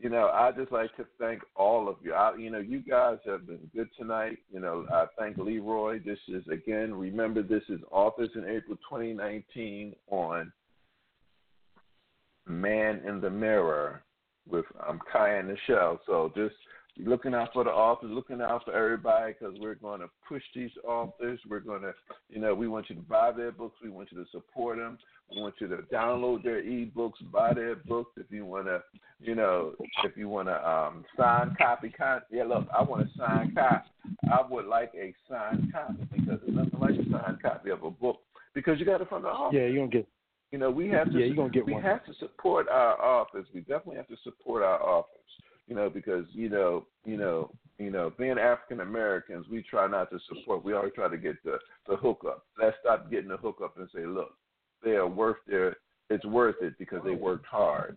[0.01, 2.13] you know, I just like to thank all of you.
[2.15, 4.39] I, you know, you guys have been good tonight.
[4.53, 6.01] You know, I thank Leroy.
[6.05, 10.53] This is again, remember, this is Authors in April 2019 on
[12.47, 14.03] Man in the Mirror
[14.49, 15.99] with um, Kai and Nichelle.
[16.07, 16.55] So just
[16.99, 20.71] looking out for the authors, looking out for everybody because we're going to push these
[20.87, 21.41] authors.
[21.49, 21.93] We're going to,
[22.29, 23.79] you know, we want you to buy their books.
[23.83, 24.99] We want you to support them.
[25.35, 28.13] We want you to download their ebooks, buy their books.
[28.17, 28.83] If you want to,
[29.21, 29.73] you know,
[30.05, 33.89] if you want to um, sign copy, con- yeah, look, I want a signed copy.
[34.31, 37.91] I would like a signed copy because there's nothing like a signed copy of a
[37.91, 38.21] book
[38.55, 39.57] because you got it from the author.
[39.57, 40.07] Yeah, you don't get.
[40.53, 41.19] You know, we have to.
[41.19, 41.83] Yeah, you're gonna get we one.
[41.83, 43.47] have to support our authors.
[43.53, 45.21] We definitely have to support our authors.
[45.67, 50.11] You know, because you know, you know, you know, being African Americans, we try not
[50.11, 50.65] to support.
[50.65, 51.59] We always try to get the
[51.89, 52.45] the hookup.
[52.61, 54.35] Let's stop getting the hookup and say, look,
[54.83, 55.77] they are worth their.
[56.11, 57.97] It's worth it because they worked hard.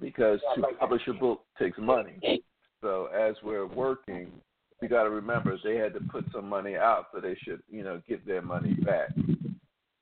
[0.00, 2.42] Because to publish a book takes money.
[2.80, 4.32] So as we're working,
[4.80, 7.84] we got to remember they had to put some money out, so they should, you
[7.84, 9.10] know, get their money back.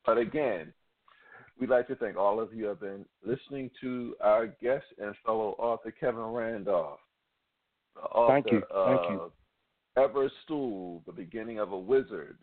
[0.06, 0.72] But again,
[1.60, 5.14] we'd like to thank all of you who have been listening to our guest and
[5.24, 6.98] fellow author Kevin Randolph,
[7.94, 8.60] the author Thank you.
[8.60, 9.32] Thank of you.
[9.98, 12.38] Evra Stool, The Beginning of a Wizard.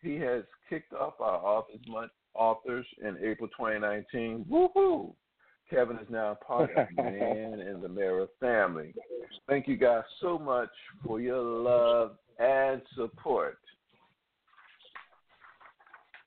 [0.00, 4.46] He has kicked off our Authors Month authors in April 2019.
[4.50, 5.12] Woohoo!
[5.68, 8.94] Kevin is now part of the Man and the Mirror family.
[9.48, 10.70] Thank you guys so much
[11.04, 13.58] for your love and support.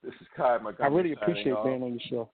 [0.04, 0.92] This is Kai Montgomery.
[0.92, 1.66] I really appreciate off.
[1.66, 2.30] being on your show.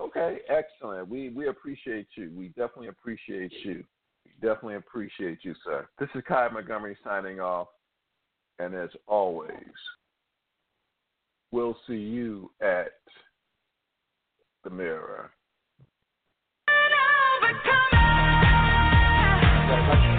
[0.00, 1.08] Okay, excellent.
[1.08, 2.32] We we appreciate you.
[2.34, 3.84] We definitely appreciate you.
[4.24, 5.86] We definitely appreciate you, sir.
[5.98, 7.68] This is Kai Montgomery signing off.
[8.58, 9.50] And as always,
[11.50, 12.92] we'll see you at
[14.64, 15.32] the mirror.
[19.68, 20.11] Overcomer.